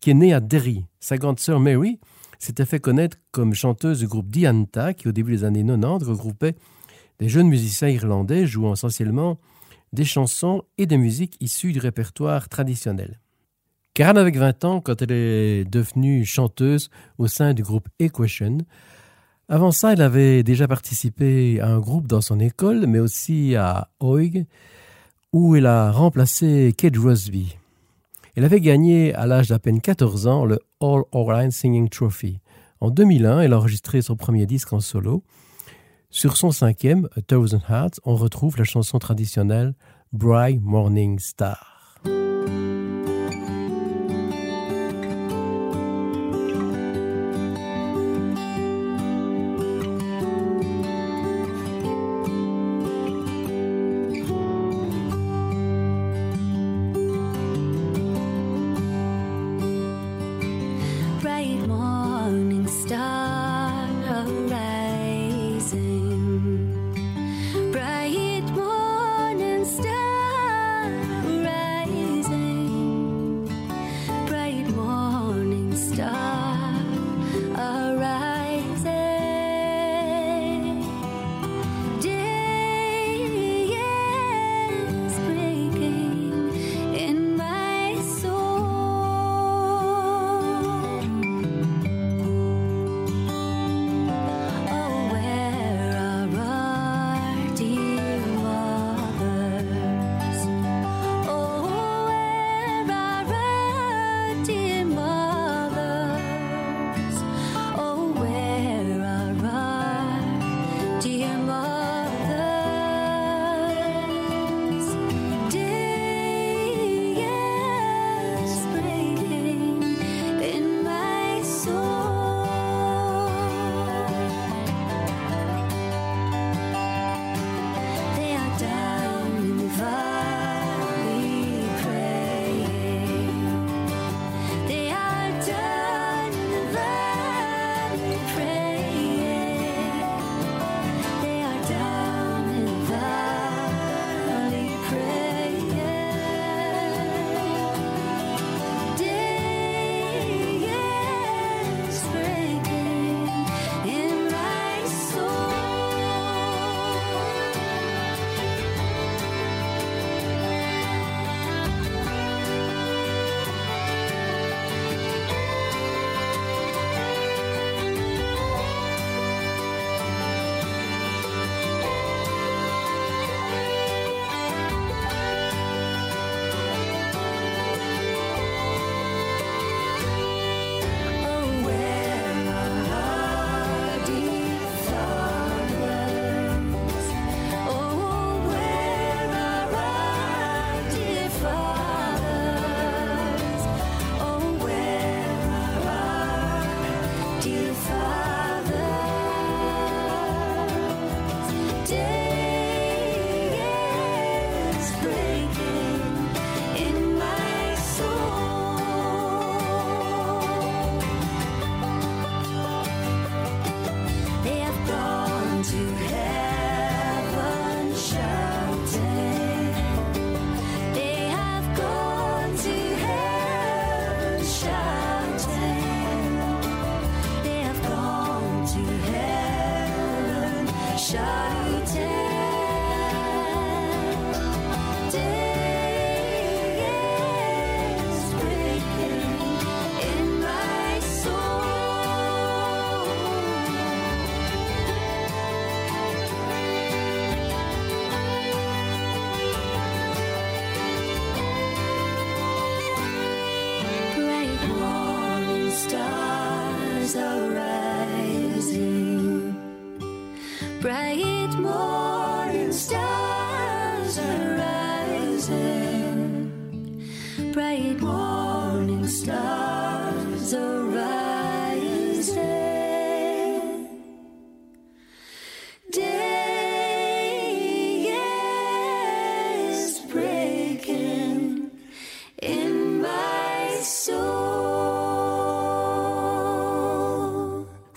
[0.00, 0.84] qui est née à Derry.
[1.00, 1.98] Sa grande sœur Mary
[2.38, 6.54] s'était fait connaître comme chanteuse du groupe Dianta, qui au début des années 90 regroupait
[7.18, 9.38] des jeunes musiciens irlandais jouant essentiellement
[9.94, 13.20] des chansons et des musiques issues du répertoire traditionnel.
[13.94, 18.58] Karen avec 20 ans quand elle est devenue chanteuse au sein du groupe Equation.
[19.48, 23.86] Avant ça, elle avait déjà participé à un groupe dans son école, mais aussi à
[24.00, 24.46] Oig,
[25.32, 27.56] où elle a remplacé Kate Rosby.
[28.34, 32.40] Elle avait gagné à l'âge d'à peine 14 ans le All Orient Singing Trophy.
[32.80, 35.22] En 2001, elle a enregistré son premier disque en solo.
[36.10, 39.76] Sur son cinquième, Thousand Hearts, on retrouve la chanson traditionnelle
[40.12, 41.73] Bright Morning Star.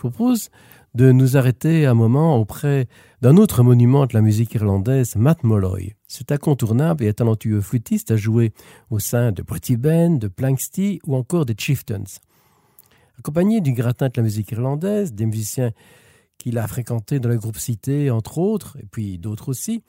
[0.10, 0.50] Propose
[0.96, 2.88] de nous arrêter un moment auprès
[3.22, 5.96] d'un autre monument de la musique irlandaise, Matt Molloy.
[6.08, 8.54] Cet incontournable et talentueux flûtiste a joué
[8.90, 12.06] au sein de Pretty Ben, de Planksty ou encore des Chieftains.
[13.20, 15.72] Accompagné du gratin de la musique irlandaise, des musiciens
[16.38, 19.84] qu'il a fréquentés dans le groupe Cité, entre autres, et puis d'autres aussi,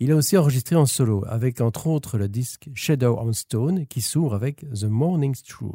[0.00, 4.00] il a aussi enregistré en solo, avec entre autres le disque Shadow on Stone, qui
[4.00, 5.74] s'ouvre avec The Morning's True.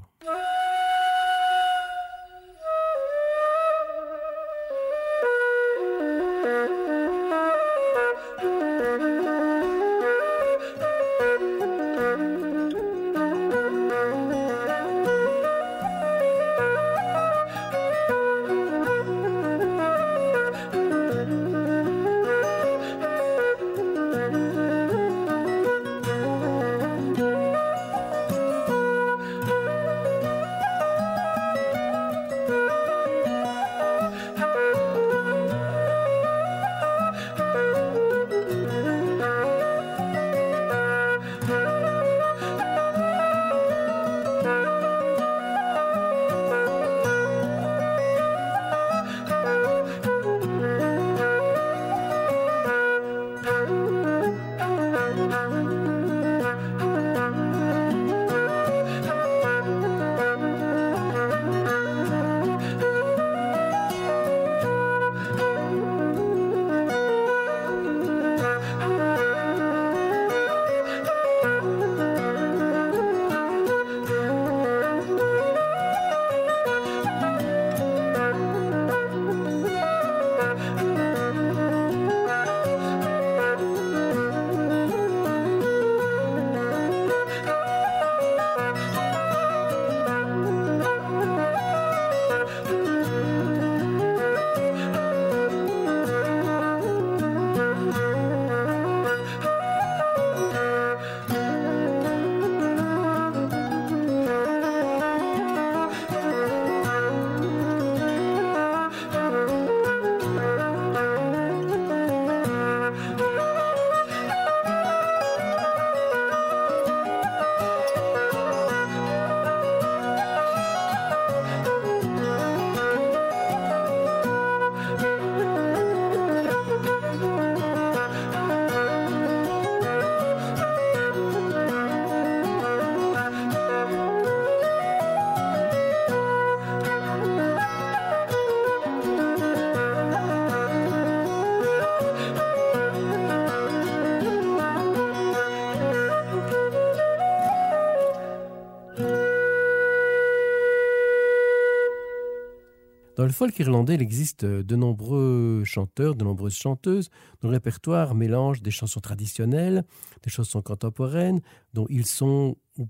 [153.21, 158.15] Dans le folk irlandais, il existe de nombreux chanteurs, de nombreuses chanteuses dont le répertoire
[158.15, 159.83] mélange des chansons traditionnelles,
[160.23, 161.39] des chansons contemporaines,
[161.75, 162.87] dont ils sont, ou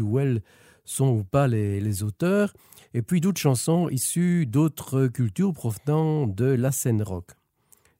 [0.00, 0.42] ou elles
[0.86, 2.54] sont ou pas les, auteurs,
[2.94, 7.32] et puis d'autres chansons issues d'autres cultures provenant de la scène rock.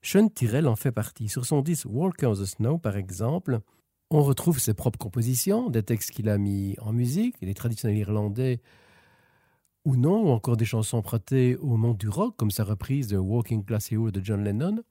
[0.00, 1.28] Sean Tyrrell en fait partie.
[1.28, 3.60] Sur son disque Walk on the Snow, par exemple,
[4.08, 8.62] on retrouve ses propres compositions, des textes qu'il a mis en musique, les traditionnels irlandais
[9.86, 13.16] ou non, ou encore des chansons empruntées au monde du rock, comme sa reprise de
[13.16, 14.82] Walking Class Hero de John Lennon.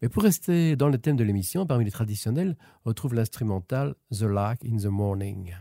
[0.00, 4.22] Mais pour rester dans le thème de l'émission, parmi les traditionnels, on retrouve l'instrumental The
[4.22, 5.52] Lark in the Morning.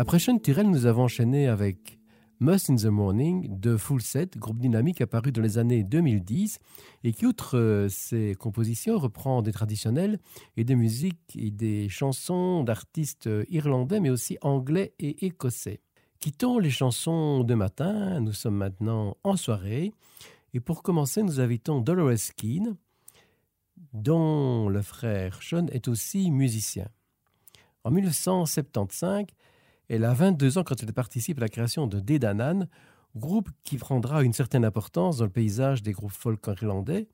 [0.00, 1.98] Après Sean Tyrell, nous avons enchaîné avec
[2.38, 6.60] Must in the Morning de Full Set, groupe dynamique apparu dans les années 2010
[7.02, 10.20] et qui, outre euh, ses compositions, reprend des traditionnels
[10.56, 15.80] et des musiques et des chansons d'artistes irlandais mais aussi anglais et écossais.
[16.20, 19.92] Quittons les chansons de matin, nous sommes maintenant en soirée
[20.54, 22.76] et pour commencer, nous invitons Dolores Keane,
[23.92, 26.86] dont le frère Sean est aussi musicien.
[27.82, 29.26] En 1975,
[29.88, 32.68] elle a 22 ans quand elle participe à la création de Dedanan,
[33.16, 37.08] groupe qui prendra une certaine importance dans le paysage des groupes folk irlandais.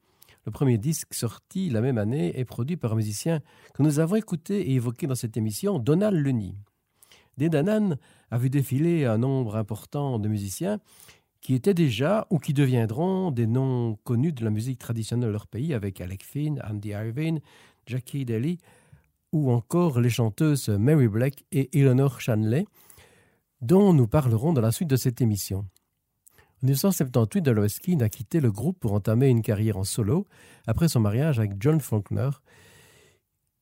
[0.44, 3.40] Le premier disque sorti la même année est produit par un musicien
[3.72, 6.54] que nous avons écouté et évoqué dans cette émission, Donald Lenny.
[7.38, 7.96] Dedanan
[8.30, 10.80] a vu défiler un nombre important de musiciens
[11.40, 15.46] qui étaient déjà ou qui deviendront des noms connus de la musique traditionnelle de leur
[15.46, 17.40] pays avec Alec Finn, Andy Irvine,
[17.86, 18.58] Jackie Daly,
[19.34, 22.66] ou encore les chanteuses Mary Black et Eleanor Shanley,
[23.60, 25.66] dont nous parlerons dans la suite de cette émission.
[26.62, 30.26] En 1978, Dolowski a quitté le groupe pour entamer une carrière en solo
[30.68, 32.30] après son mariage avec John Faulkner,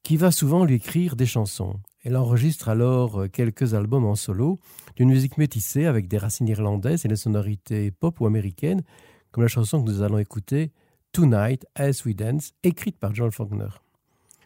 [0.03, 1.81] qui va souvent lui écrire des chansons.
[2.05, 4.59] Elle enregistre alors quelques albums en solo,
[4.97, 8.83] d'une musique métissée avec des racines irlandaises et des sonorités pop ou américaines,
[9.31, 10.71] comme la chanson que nous allons écouter,
[11.13, 13.71] Tonight as We Dance, écrite par John Faulkner.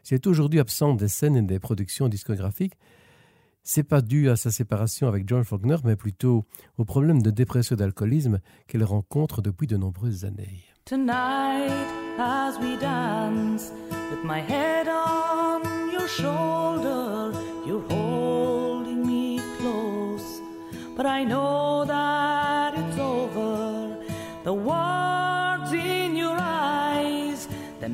[0.06, 2.74] Si est aujourd'hui absente des scènes et des productions discographiques,
[3.64, 6.44] c'est pas dû à sa séparation avec John Faulkner, mais plutôt
[6.78, 8.38] au problème de dépression et d'alcoolisme
[8.68, 10.62] qu'elle rencontre depuis de nombreuses années.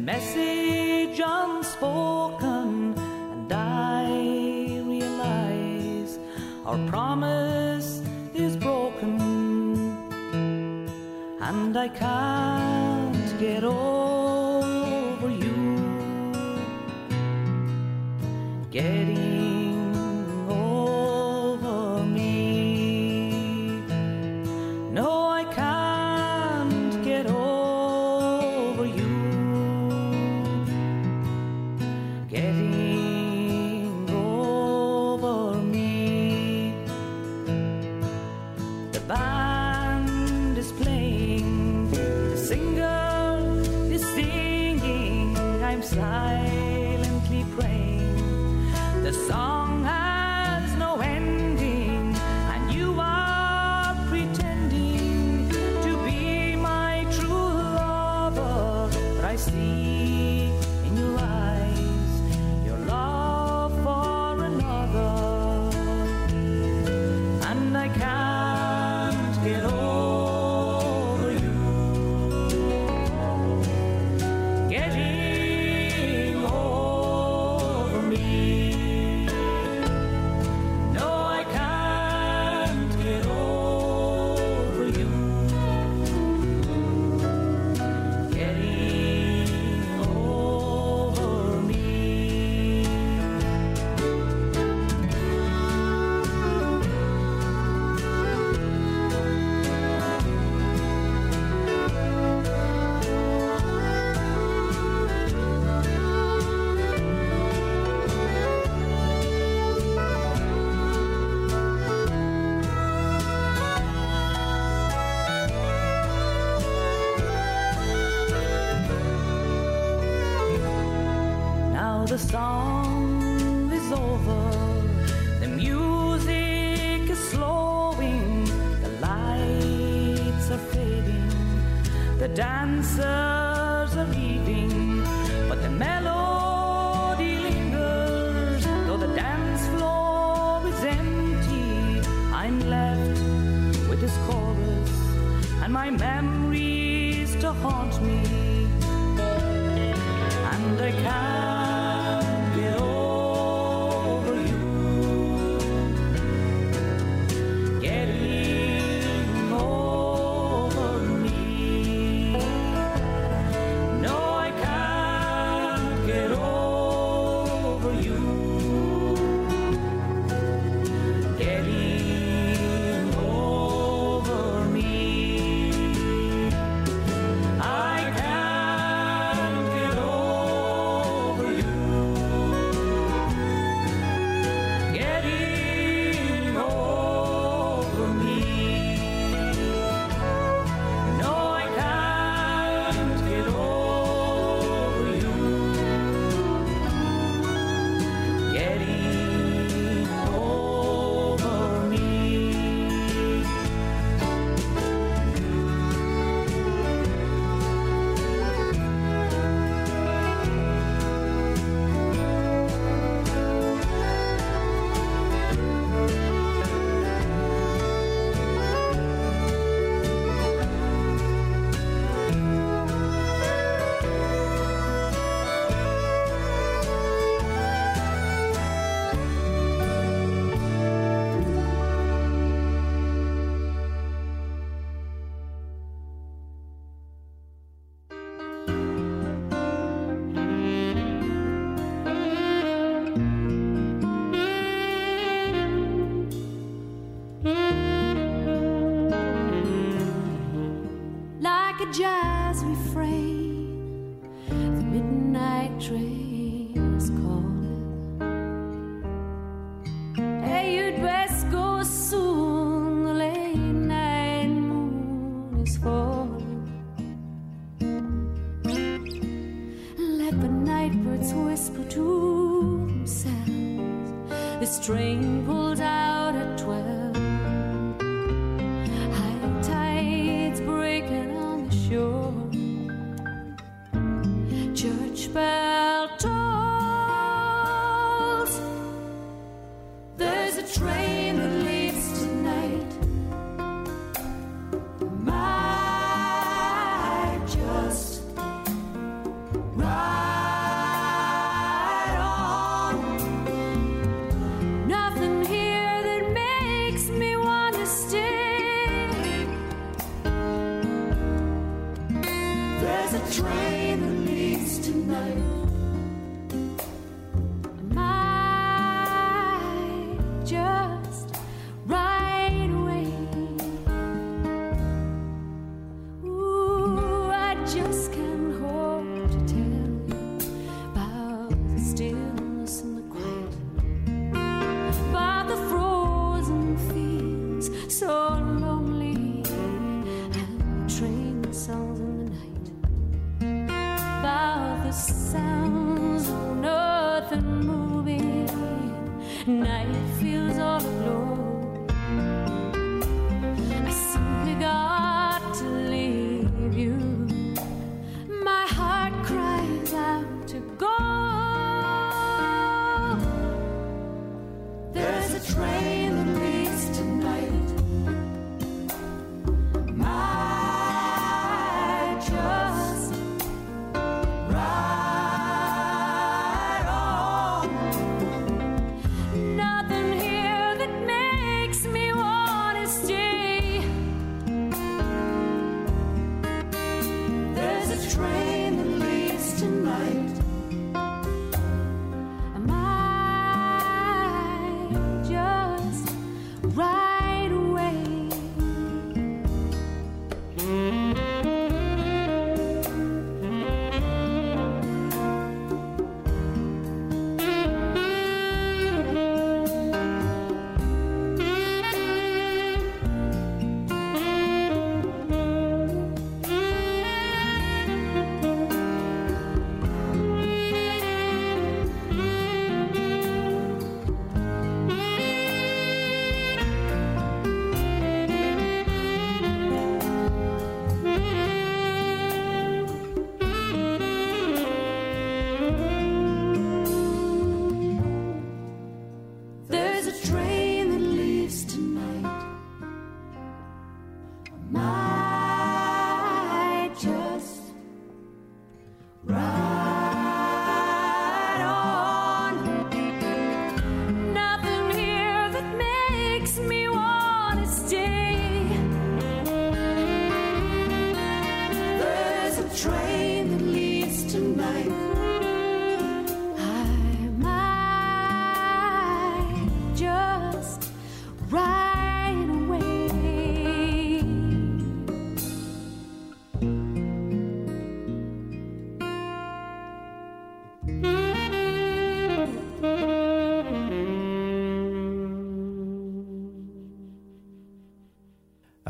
[0.04, 6.18] Message unspoken, and I realize
[6.66, 8.02] our promise
[8.34, 9.20] is broken,
[11.40, 14.11] and I can't get over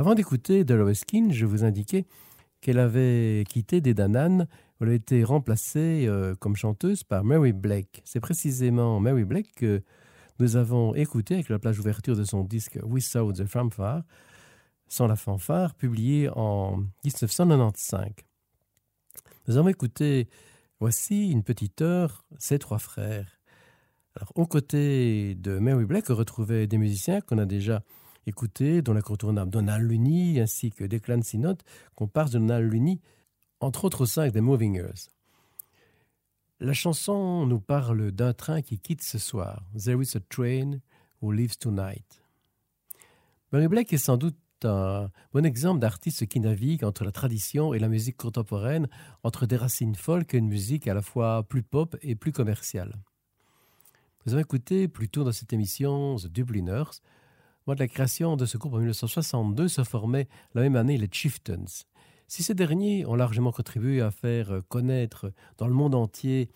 [0.03, 2.07] Avant d'écouter Dolores Keane, je vous indiquais
[2.61, 4.49] qu'elle avait quitté des Dananes,
[4.81, 8.03] elle a été remplacée euh, comme chanteuse par Mary Blake.
[8.05, 9.81] C'est précisément Mary Blake que
[10.41, 14.03] nous avons écouté avec la plage ouverture de son disque Without the Fanfare,
[14.89, 18.11] sans la fanfare, publié en 1995.
[19.47, 20.29] Nous avons écouté,
[20.81, 23.39] voici une petite heure, Ces trois frères.
[24.17, 27.85] Alors, aux côtés de Mary Blake, on retrouvait des musiciens qu'on a déjà
[28.27, 31.57] écoutés, dont l'incontournable Donald Lunny, ainsi que Declan Sinot,
[31.95, 33.01] qu'on parle de Donald Lunny,
[33.61, 35.09] entre autres au sein des Movingers.
[36.61, 39.65] La chanson nous parle d'un train qui quitte ce soir.
[39.77, 40.81] There is a train
[41.21, 42.23] who leaves tonight.
[43.51, 47.79] Mary Blake est sans doute un bon exemple d'artiste qui navigue entre la tradition et
[47.79, 48.89] la musique contemporaine,
[49.25, 52.95] entre des racines folk et une musique à la fois plus pop et plus commerciale.
[54.25, 57.01] Nous avons écouté plus tôt dans cette émission The Dubliners.
[57.67, 61.09] Lors de la création de ce groupe en 1962 se formaient la même année les
[61.11, 61.65] Chieftains.
[62.27, 66.49] Si ces derniers ont largement contribué à faire euh, connaître dans le monde entier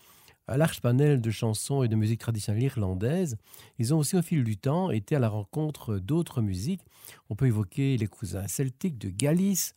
[0.47, 3.37] un large panel de chansons et de musique traditionnelle irlandaise,
[3.77, 6.81] ils ont aussi au fil du temps été à la rencontre d'autres musiques.
[7.29, 9.75] On peut évoquer les cousins celtiques de Galice,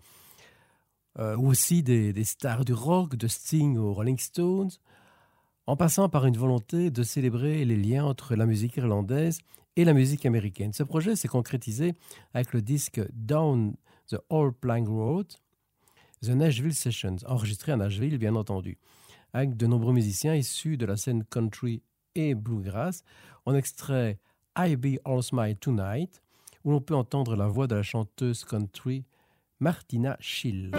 [1.18, 4.70] euh, ou aussi des, des, stars du rock, de Sting aux Rolling Stones,
[5.66, 9.40] en passant par une volonté de célébrer les liens entre la musique irlandaise
[9.80, 10.74] et la musique américaine.
[10.74, 11.94] Ce projet s'est concrétisé
[12.34, 13.74] avec le disque Down
[14.10, 15.26] the Old Plank Road,
[16.22, 18.76] The Nashville Sessions, enregistré à Nashville, bien entendu,
[19.32, 21.82] avec de nombreux musiciens issus de la scène country
[22.14, 23.04] et bluegrass.
[23.46, 24.18] On extrait
[24.58, 26.20] I Be All Smile Tonight,
[26.62, 29.06] où l'on peut entendre la voix de la chanteuse country
[29.60, 30.72] Martina Schill.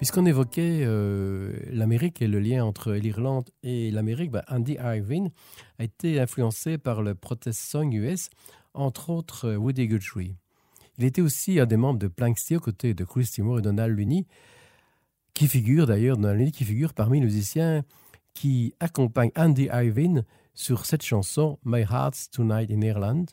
[0.00, 5.30] Puisqu'on évoquait euh, l'Amérique et le lien entre l'Irlande et l'Amérique, ben, Andy Irvine
[5.78, 8.30] a été influencé par le protest song US,
[8.72, 10.36] entre autres euh, Woody Guthrie.
[10.96, 13.94] Il était aussi un des membres de Planksty aux côtés de Chris Timor et Donald
[13.94, 14.24] Looney,
[15.34, 16.16] qui figure d'ailleurs
[16.50, 17.84] qui figure parmi les musiciens
[18.32, 20.24] qui accompagnent Andy Irvine
[20.54, 23.26] sur cette chanson My Heart's Tonight in Ireland,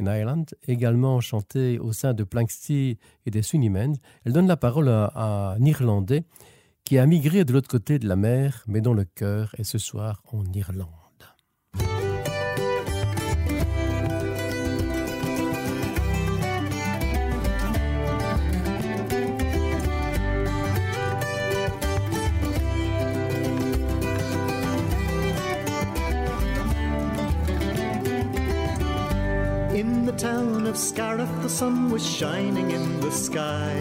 [0.00, 3.96] in Ireland, également chantée au sein de Planksty et des Swinnymen.
[4.24, 6.24] Elle donne la parole à, à un Irlandais
[6.84, 9.78] qui a migré de l'autre côté de la mer, mais dont le cœur est ce
[9.78, 11.03] soir en Irlande.
[29.84, 33.74] In the town of Scariff, the sun was shining in the sky.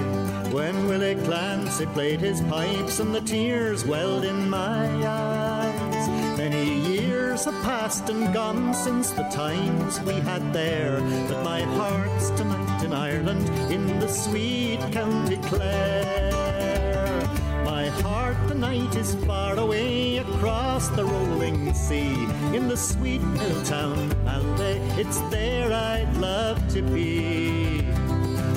[0.52, 6.08] When Willie Clancy played his pipes and the tears welled in my eyes.
[6.38, 11.00] Many years have passed and gone since the times we had there.
[11.30, 16.33] But my heart's tonight in Ireland, in the sweet County Clare.
[18.02, 22.24] Heart tonight is far away across the rolling sea
[22.56, 24.80] in the sweet mill town Malday.
[24.98, 27.86] It's there I'd love to be.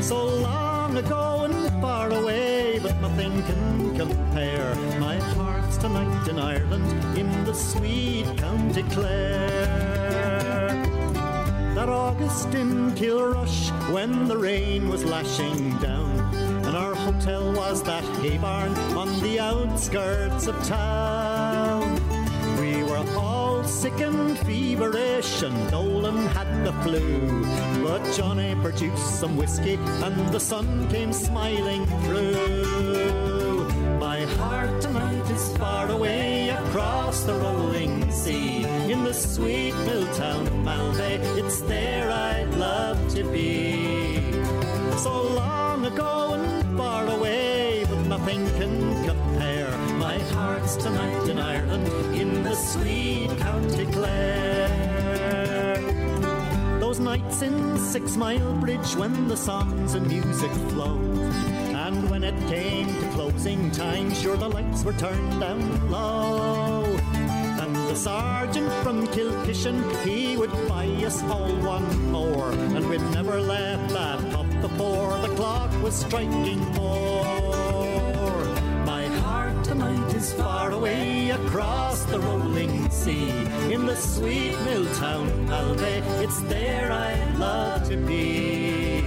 [0.02, 4.74] So long ago and far away, but nothing can compare.
[4.98, 9.56] My heart's tonight in Ireland in the sweet County Clare.
[11.74, 16.15] That August in Kilrush when the rain was lashing down
[16.76, 21.94] our hotel was that hay barn on the outskirts of town.
[22.60, 27.44] We were all sick and feverish, and Nolan had the flu.
[27.82, 33.68] But Johnny produced some whiskey, and the sun came smiling through.
[33.98, 40.46] My heart tonight is far away across the rolling sea in the sweet mill town
[40.46, 41.18] of Malday.
[41.38, 44.32] It's there I'd love to be.
[44.98, 46.35] So long ago
[48.36, 49.78] nothing can compare.
[49.98, 55.78] My heart's tonight in Ireland, in the sweet County Clare.
[56.80, 61.32] Those nights in Six Mile Bridge when the songs and music flowed.
[61.74, 66.84] And when it came to closing time, sure the lights were turned down low.
[67.60, 72.50] And the sergeant from Kilkishen, he would buy us all one more.
[72.50, 77.45] And we'd never let that up before the clock was striking four.
[80.16, 83.28] Far away across the rolling sea
[83.70, 86.00] in the sweet mill town Alvey.
[86.24, 89.04] It's there I'd love to be.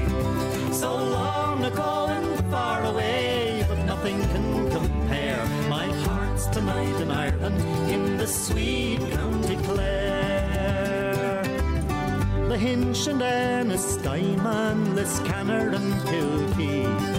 [0.72, 5.44] So long ago and far away, but nothing can compare.
[5.68, 7.60] My heart's tonight in Ireland
[7.90, 11.44] in the sweet County Clare.
[12.50, 17.19] The Hinch and Enniskyman, Liscannor and Kilkee.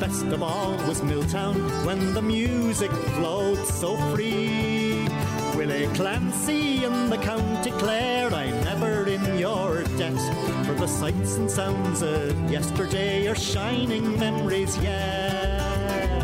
[0.00, 1.54] Best of all was Milltown
[1.86, 5.08] when the music flowed so free.
[5.56, 10.66] Willie Clancy in the County Clare, I'm never in your debt.
[10.66, 16.22] For the sights and sounds of yesterday are shining memories yet.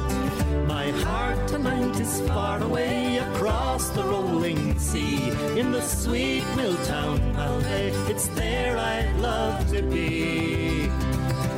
[0.66, 7.18] My heart tonight is far away across the rolling sea in the sweet mill town
[7.34, 7.90] Malday.
[8.10, 10.90] It's there I'd love to be.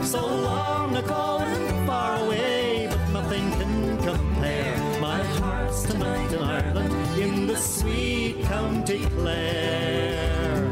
[0.03, 1.35] So long ago
[3.35, 5.01] nothing can compare.
[5.01, 10.65] My heart's tonight in Ireland in the sweet County Clare.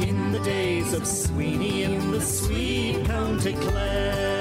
[0.00, 4.39] In the days of Sweeney in the sweet County Clare.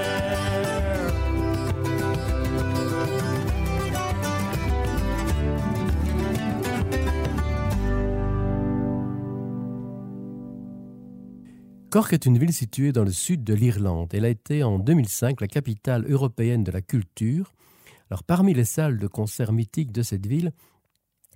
[11.90, 14.14] Cork est une ville située dans le sud de l'Irlande.
[14.14, 17.52] Elle a été en 2005 la capitale européenne de la culture.
[18.28, 20.52] Parmi les salles de concert mythiques de cette ville,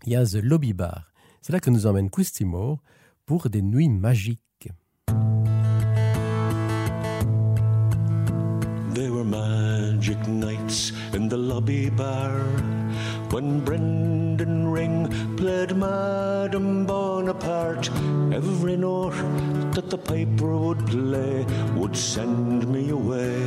[0.05, 1.11] il y a The Lobby Bar.
[1.41, 2.83] C'est là que nous emmène Christy Moore
[3.25, 4.39] pour des nuits magiques.
[8.93, 12.31] There were magic nights in the lobby bar
[13.33, 17.89] when Brendan Ring played Madame Bonaparte.
[18.31, 19.15] Every note
[19.73, 21.43] that the piper would play
[21.75, 23.41] would send me away,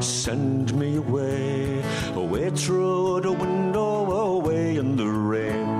[0.00, 1.80] send me away,
[2.16, 5.79] away through the window, away in the rain,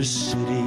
[0.00, 0.64] a city,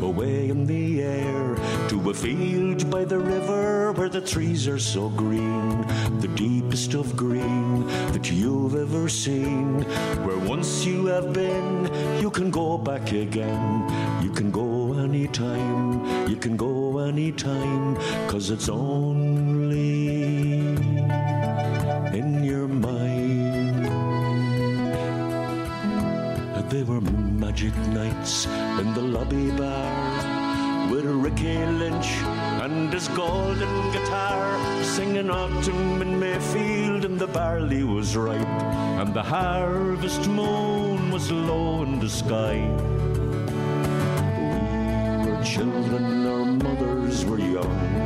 [0.00, 1.56] away in the air,
[1.88, 5.82] to a field by the river where the trees are so green,
[6.20, 9.82] the deepest of green that you've ever seen.
[10.24, 11.90] Where once you have been,
[12.20, 13.88] you can go back again.
[14.22, 17.96] You can go anytime, you can go anytime,
[18.28, 20.18] cause it's only
[22.18, 23.62] in your mind
[26.72, 27.21] they were
[27.52, 28.46] magic nights
[28.80, 32.08] in the lobby bar with Ricky Lynch
[32.64, 38.62] and his golden guitar singing autumn in Mayfield and the barley was ripe
[39.00, 42.56] and the harvest moon was low in the sky.
[45.22, 48.01] We were children, our mothers were young.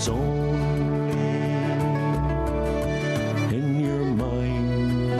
[0.00, 1.12] It's only
[3.54, 5.12] in your mind.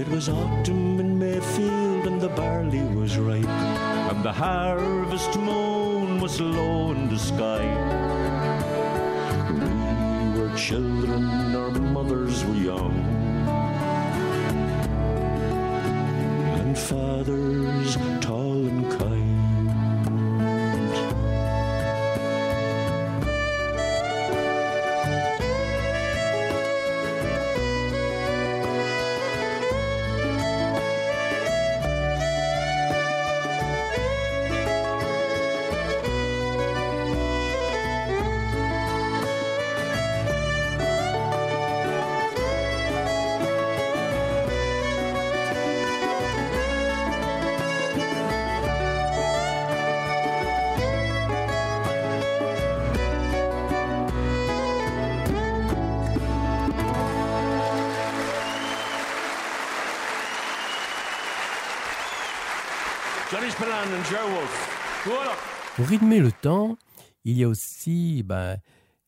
[0.00, 3.48] It was autumn in Mayfield and the barley was ripe,
[4.10, 7.66] and the harvest moon was low in the sky.
[9.50, 12.94] We were children, our mothers were young,
[16.60, 17.61] and fathers
[65.04, 65.32] Voilà.
[65.76, 66.76] Pour rythmer le temps,
[67.24, 68.56] il y a aussi ben,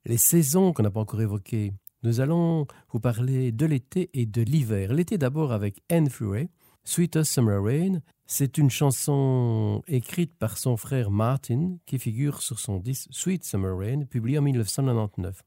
[0.04, 1.72] les saisons qu'on n'a pas encore évoquées.
[2.02, 4.92] Nous allons vous parler de l'été et de l'hiver.
[4.92, 6.48] L'été d'abord avec Anne Furay,
[6.84, 8.00] Sweetest Summer Rain.
[8.26, 13.76] C'est une chanson écrite par son frère Martin qui figure sur son disque Sweet Summer
[13.76, 15.42] Rain, publié en 1999.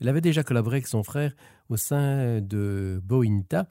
[0.00, 1.34] Elle avait déjà collaboré avec son frère
[1.68, 3.68] au sein de Bointa.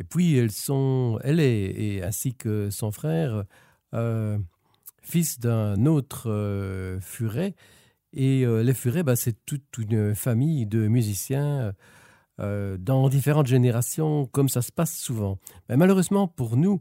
[0.00, 3.44] Et puis, elle est, ainsi que son frère,
[3.94, 4.38] euh,
[5.02, 7.54] fils d'un autre euh, furet.
[8.12, 11.72] Et euh, les furets, bah, c'est toute une famille de musiciens
[12.38, 15.38] dans différentes générations, comme ça se passe souvent.
[15.68, 16.80] Mais malheureusement pour nous,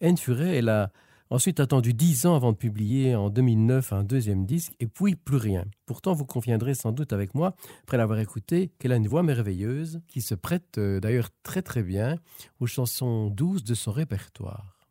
[0.00, 0.90] Anne Furet, elle a
[1.28, 5.36] ensuite attendu dix ans avant de publier en 2009 un deuxième disque, et puis plus
[5.36, 5.66] rien.
[5.84, 10.00] Pourtant, vous conviendrez sans doute avec moi, après l'avoir écouté, qu'elle a une voix merveilleuse,
[10.08, 12.16] qui se prête d'ailleurs très très bien
[12.58, 14.81] aux chansons douces de son répertoire.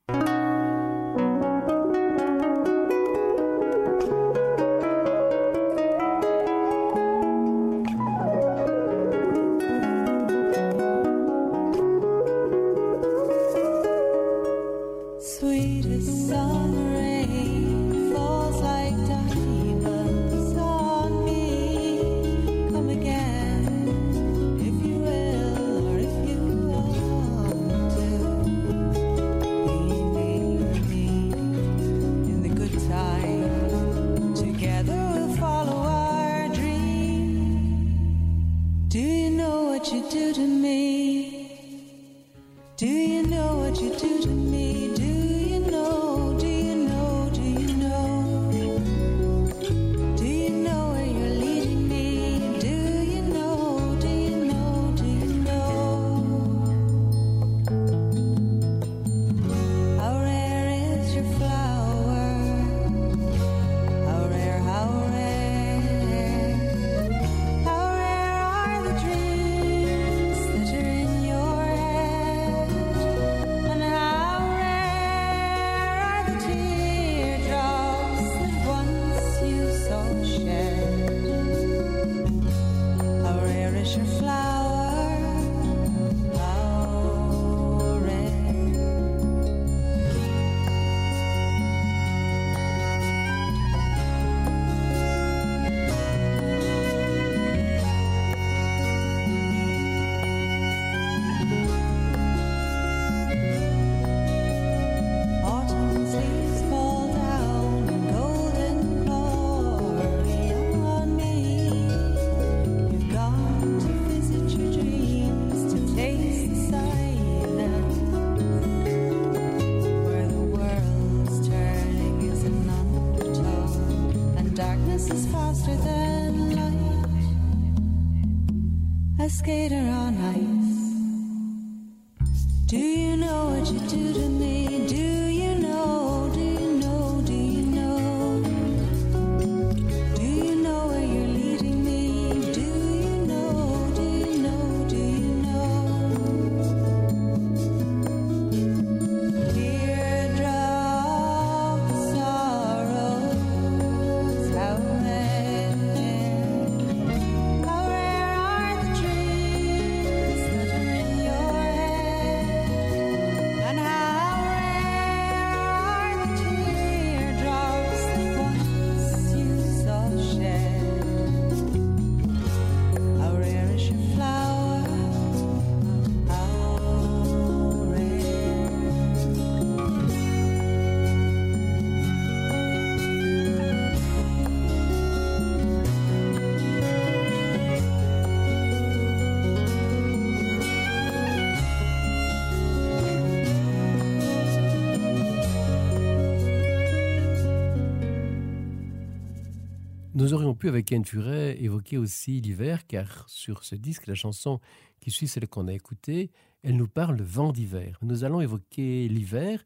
[200.31, 204.61] Nous aurions pu, avec Ken Furet, évoquer aussi l'hiver, car sur ce disque, la chanson
[205.01, 206.31] qui suit celle qu'on a écoutée,
[206.63, 207.99] elle nous parle vent d'hiver.
[208.01, 209.61] Nous allons évoquer l'hiver,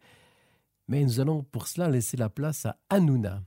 [0.88, 3.44] mais nous allons pour cela laisser la place à Hanouna.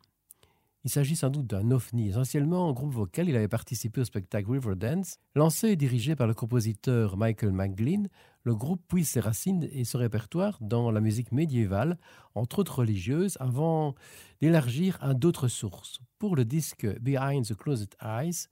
[0.85, 2.11] Il s'agit sans doute d'un ovni.
[2.11, 5.19] Essentiellement, en groupe vocal, il avait participé au spectacle Riverdance.
[5.35, 8.09] Lancé et dirigé par le compositeur Michael McGlynn,
[8.49, 11.99] le groupe puise ses racines et son répertoire dans la musique médiévale,
[12.35, 13.95] entre autres religieuses, avant
[14.41, 16.01] d'élargir à d'autres sources.
[16.19, 18.49] Pour le disque Behind the Closed Eyes,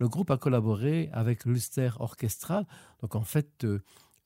[0.00, 2.64] le groupe a collaboré avec l'Ulster Orchestra,
[3.02, 3.78] donc en fait euh,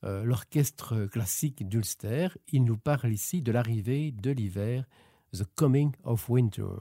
[0.05, 2.29] euh, l'orchestre classique d'Ulster.
[2.51, 4.85] Il nous parle ici de l'arrivée de l'hiver,
[5.33, 6.77] The Coming of Winter.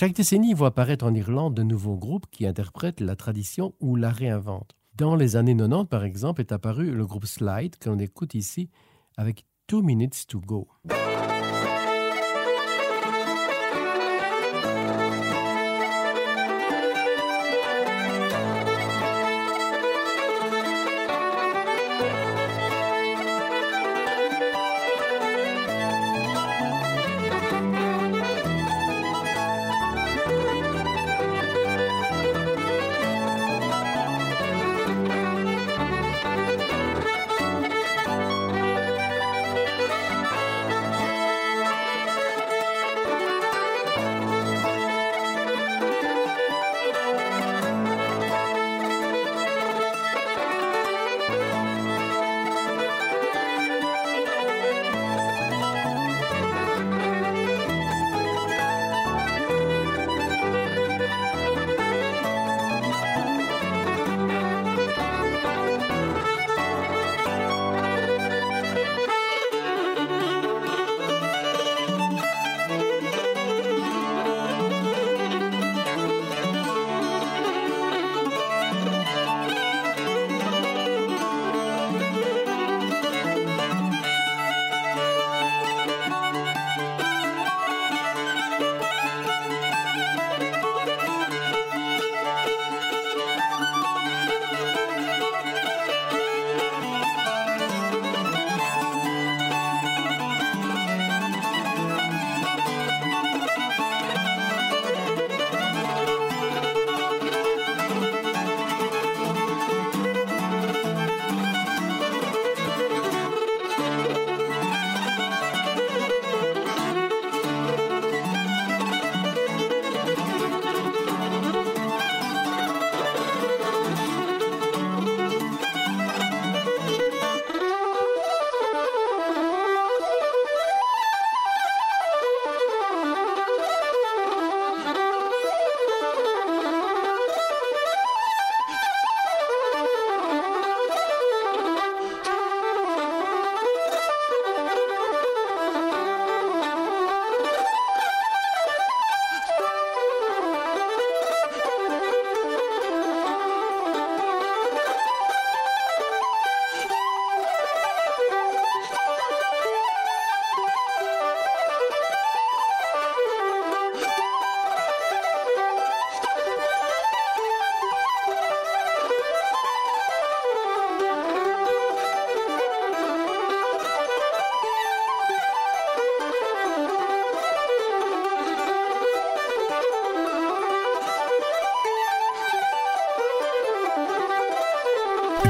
[0.00, 4.10] Chaque décennie voit apparaître en Irlande de nouveaux groupes qui interprètent la tradition ou la
[4.10, 4.76] réinventent.
[4.94, 8.70] Dans les années 90, par exemple, est apparu le groupe Slide, que l'on écoute ici
[9.16, 10.68] avec Two Minutes to Go.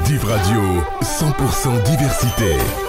[0.08, 2.87] Div Radio, 100% diversité.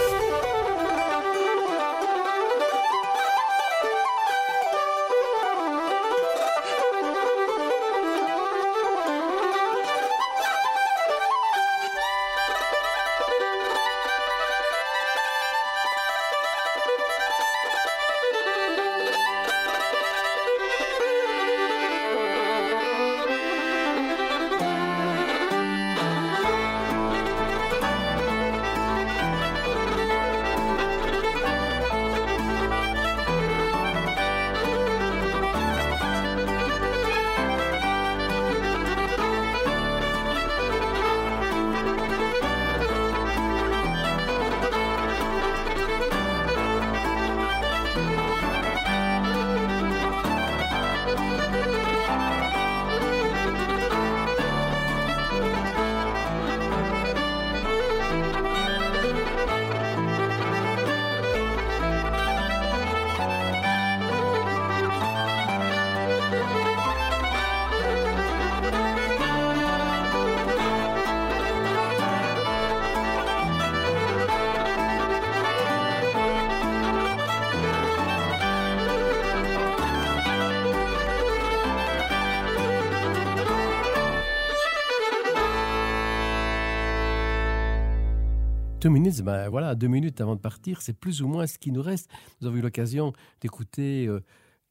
[88.80, 91.74] Two minutes, ben voilà, deux minutes avant de partir, c'est plus ou moins ce qui
[91.74, 92.10] nous reste.
[92.40, 93.12] Nous avons eu l'occasion
[93.42, 94.22] d'écouter euh,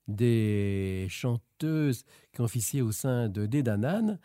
[0.07, 4.19] des chanteuses qui ont officié au sein de Dedanan,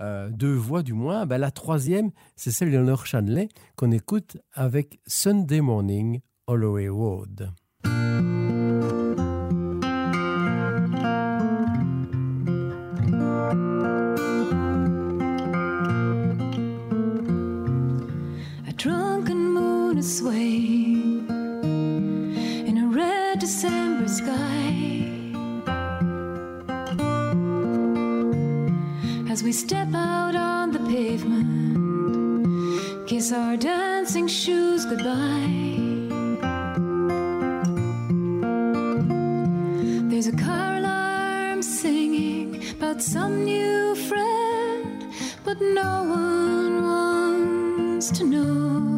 [0.00, 1.26] euh, deux voix du moins.
[1.26, 7.50] Ben, la troisième, c'est celle d'Eleanor Chanley qu'on écoute avec Sunday Morning, Holloway Road.
[29.44, 31.76] We step out on the pavement,
[33.06, 35.50] kiss our dancing shoes goodbye.
[40.08, 45.12] There's a car alarm singing about some new friend,
[45.44, 48.93] but no one wants to know.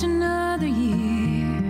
[0.00, 1.62] Just another year.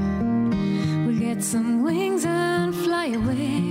[1.05, 3.70] We'll get some wings and fly away.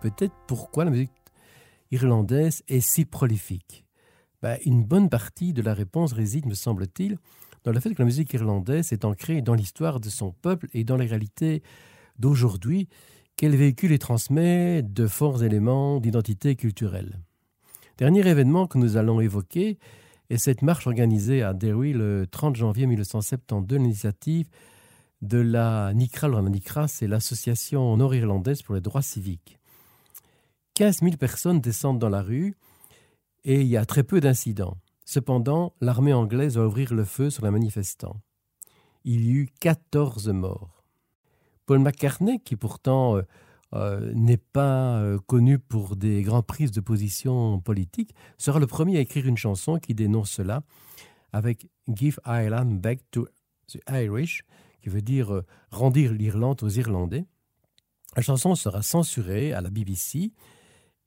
[0.00, 1.10] Peut-être pourquoi la musique
[1.90, 3.84] irlandaise est si prolifique.
[4.42, 7.18] Ben, une bonne partie de la réponse réside, me semble-t-il,
[7.64, 10.84] dans le fait que la musique irlandaise est ancrée dans l'histoire de son peuple et
[10.84, 11.62] dans les réalités
[12.18, 12.88] d'aujourd'hui
[13.36, 17.20] qu'elle véhicule et transmet de forts éléments d'identité culturelle.
[17.98, 19.78] Dernier événement que nous allons évoquer
[20.30, 24.48] est cette marche organisée à Derry le 30 janvier 1972, l'initiative
[25.20, 26.28] de la NICRA.
[26.28, 26.42] Alors,
[26.88, 29.59] c'est l'Association nord-irlandaise pour les droits civiques.
[30.80, 32.54] 15 000 personnes descendent dans la rue
[33.44, 34.78] et il y a très peu d'incidents.
[35.04, 38.22] Cependant, l'armée anglaise va ouvrir le feu sur les manifestants.
[39.04, 40.82] Il y eut 14 morts.
[41.66, 43.22] Paul McCartney, qui pourtant euh,
[43.74, 48.96] euh, n'est pas euh, connu pour des grandes prises de position politiques, sera le premier
[48.96, 50.62] à écrire une chanson qui dénonce cela
[51.34, 53.28] avec Give Ireland Back to
[53.70, 54.44] the Irish,
[54.80, 57.26] qui veut dire rendir l'Irlande aux Irlandais.
[58.16, 60.32] La chanson sera censurée à la BBC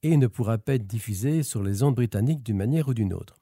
[0.04, 3.40] et ne pourra pas être diffusé sur les ondes britanniques d'une manière ou d'une autre.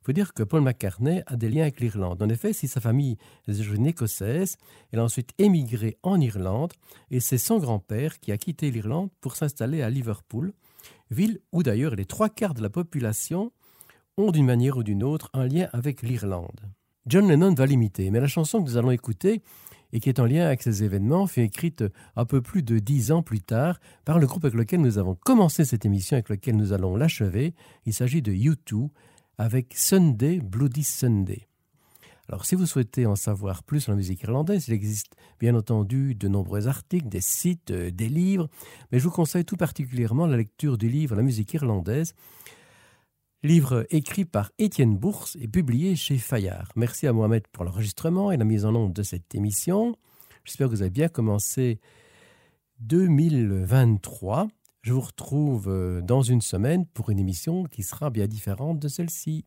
[0.00, 2.22] Il faut dire que Paul McCartney a des liens avec l'Irlande.
[2.22, 4.56] En effet, si sa famille est d'origine écossaise,
[4.90, 6.72] elle a ensuite émigré en Irlande
[7.10, 10.54] et c'est son grand-père qui a quitté l'Irlande pour s'installer à Liverpool,
[11.10, 13.52] ville où d'ailleurs les trois quarts de la population
[14.16, 16.60] ont d'une manière ou d'une autre un lien avec l'Irlande.
[17.06, 19.42] John Lennon va l'imiter, mais la chanson que nous allons écouter
[19.92, 21.84] et qui est en lien avec ces événements fut écrite
[22.16, 25.14] un peu plus de dix ans plus tard par le groupe avec lequel nous avons
[25.14, 27.54] commencé cette émission, avec lequel nous allons l'achever.
[27.86, 28.90] Il s'agit de U2
[29.38, 31.48] avec Sunday, Bloody Sunday.
[32.30, 36.14] Alors, si vous souhaitez en savoir plus sur la musique irlandaise, il existe bien entendu
[36.14, 38.50] de nombreux articles, des sites, euh, des livres,
[38.92, 42.14] mais je vous conseille tout particulièrement la lecture du livre La musique irlandaise,
[43.42, 46.68] livre écrit par Étienne Bourse et publié chez Fayard.
[46.76, 49.94] Merci à Mohamed pour l'enregistrement et la mise en onde de cette émission.
[50.44, 51.80] J'espère que vous avez bien commencé
[52.80, 54.48] 2023.
[54.82, 58.88] Je vous retrouve euh, dans une semaine pour une émission qui sera bien différente de
[58.88, 59.44] celle-ci.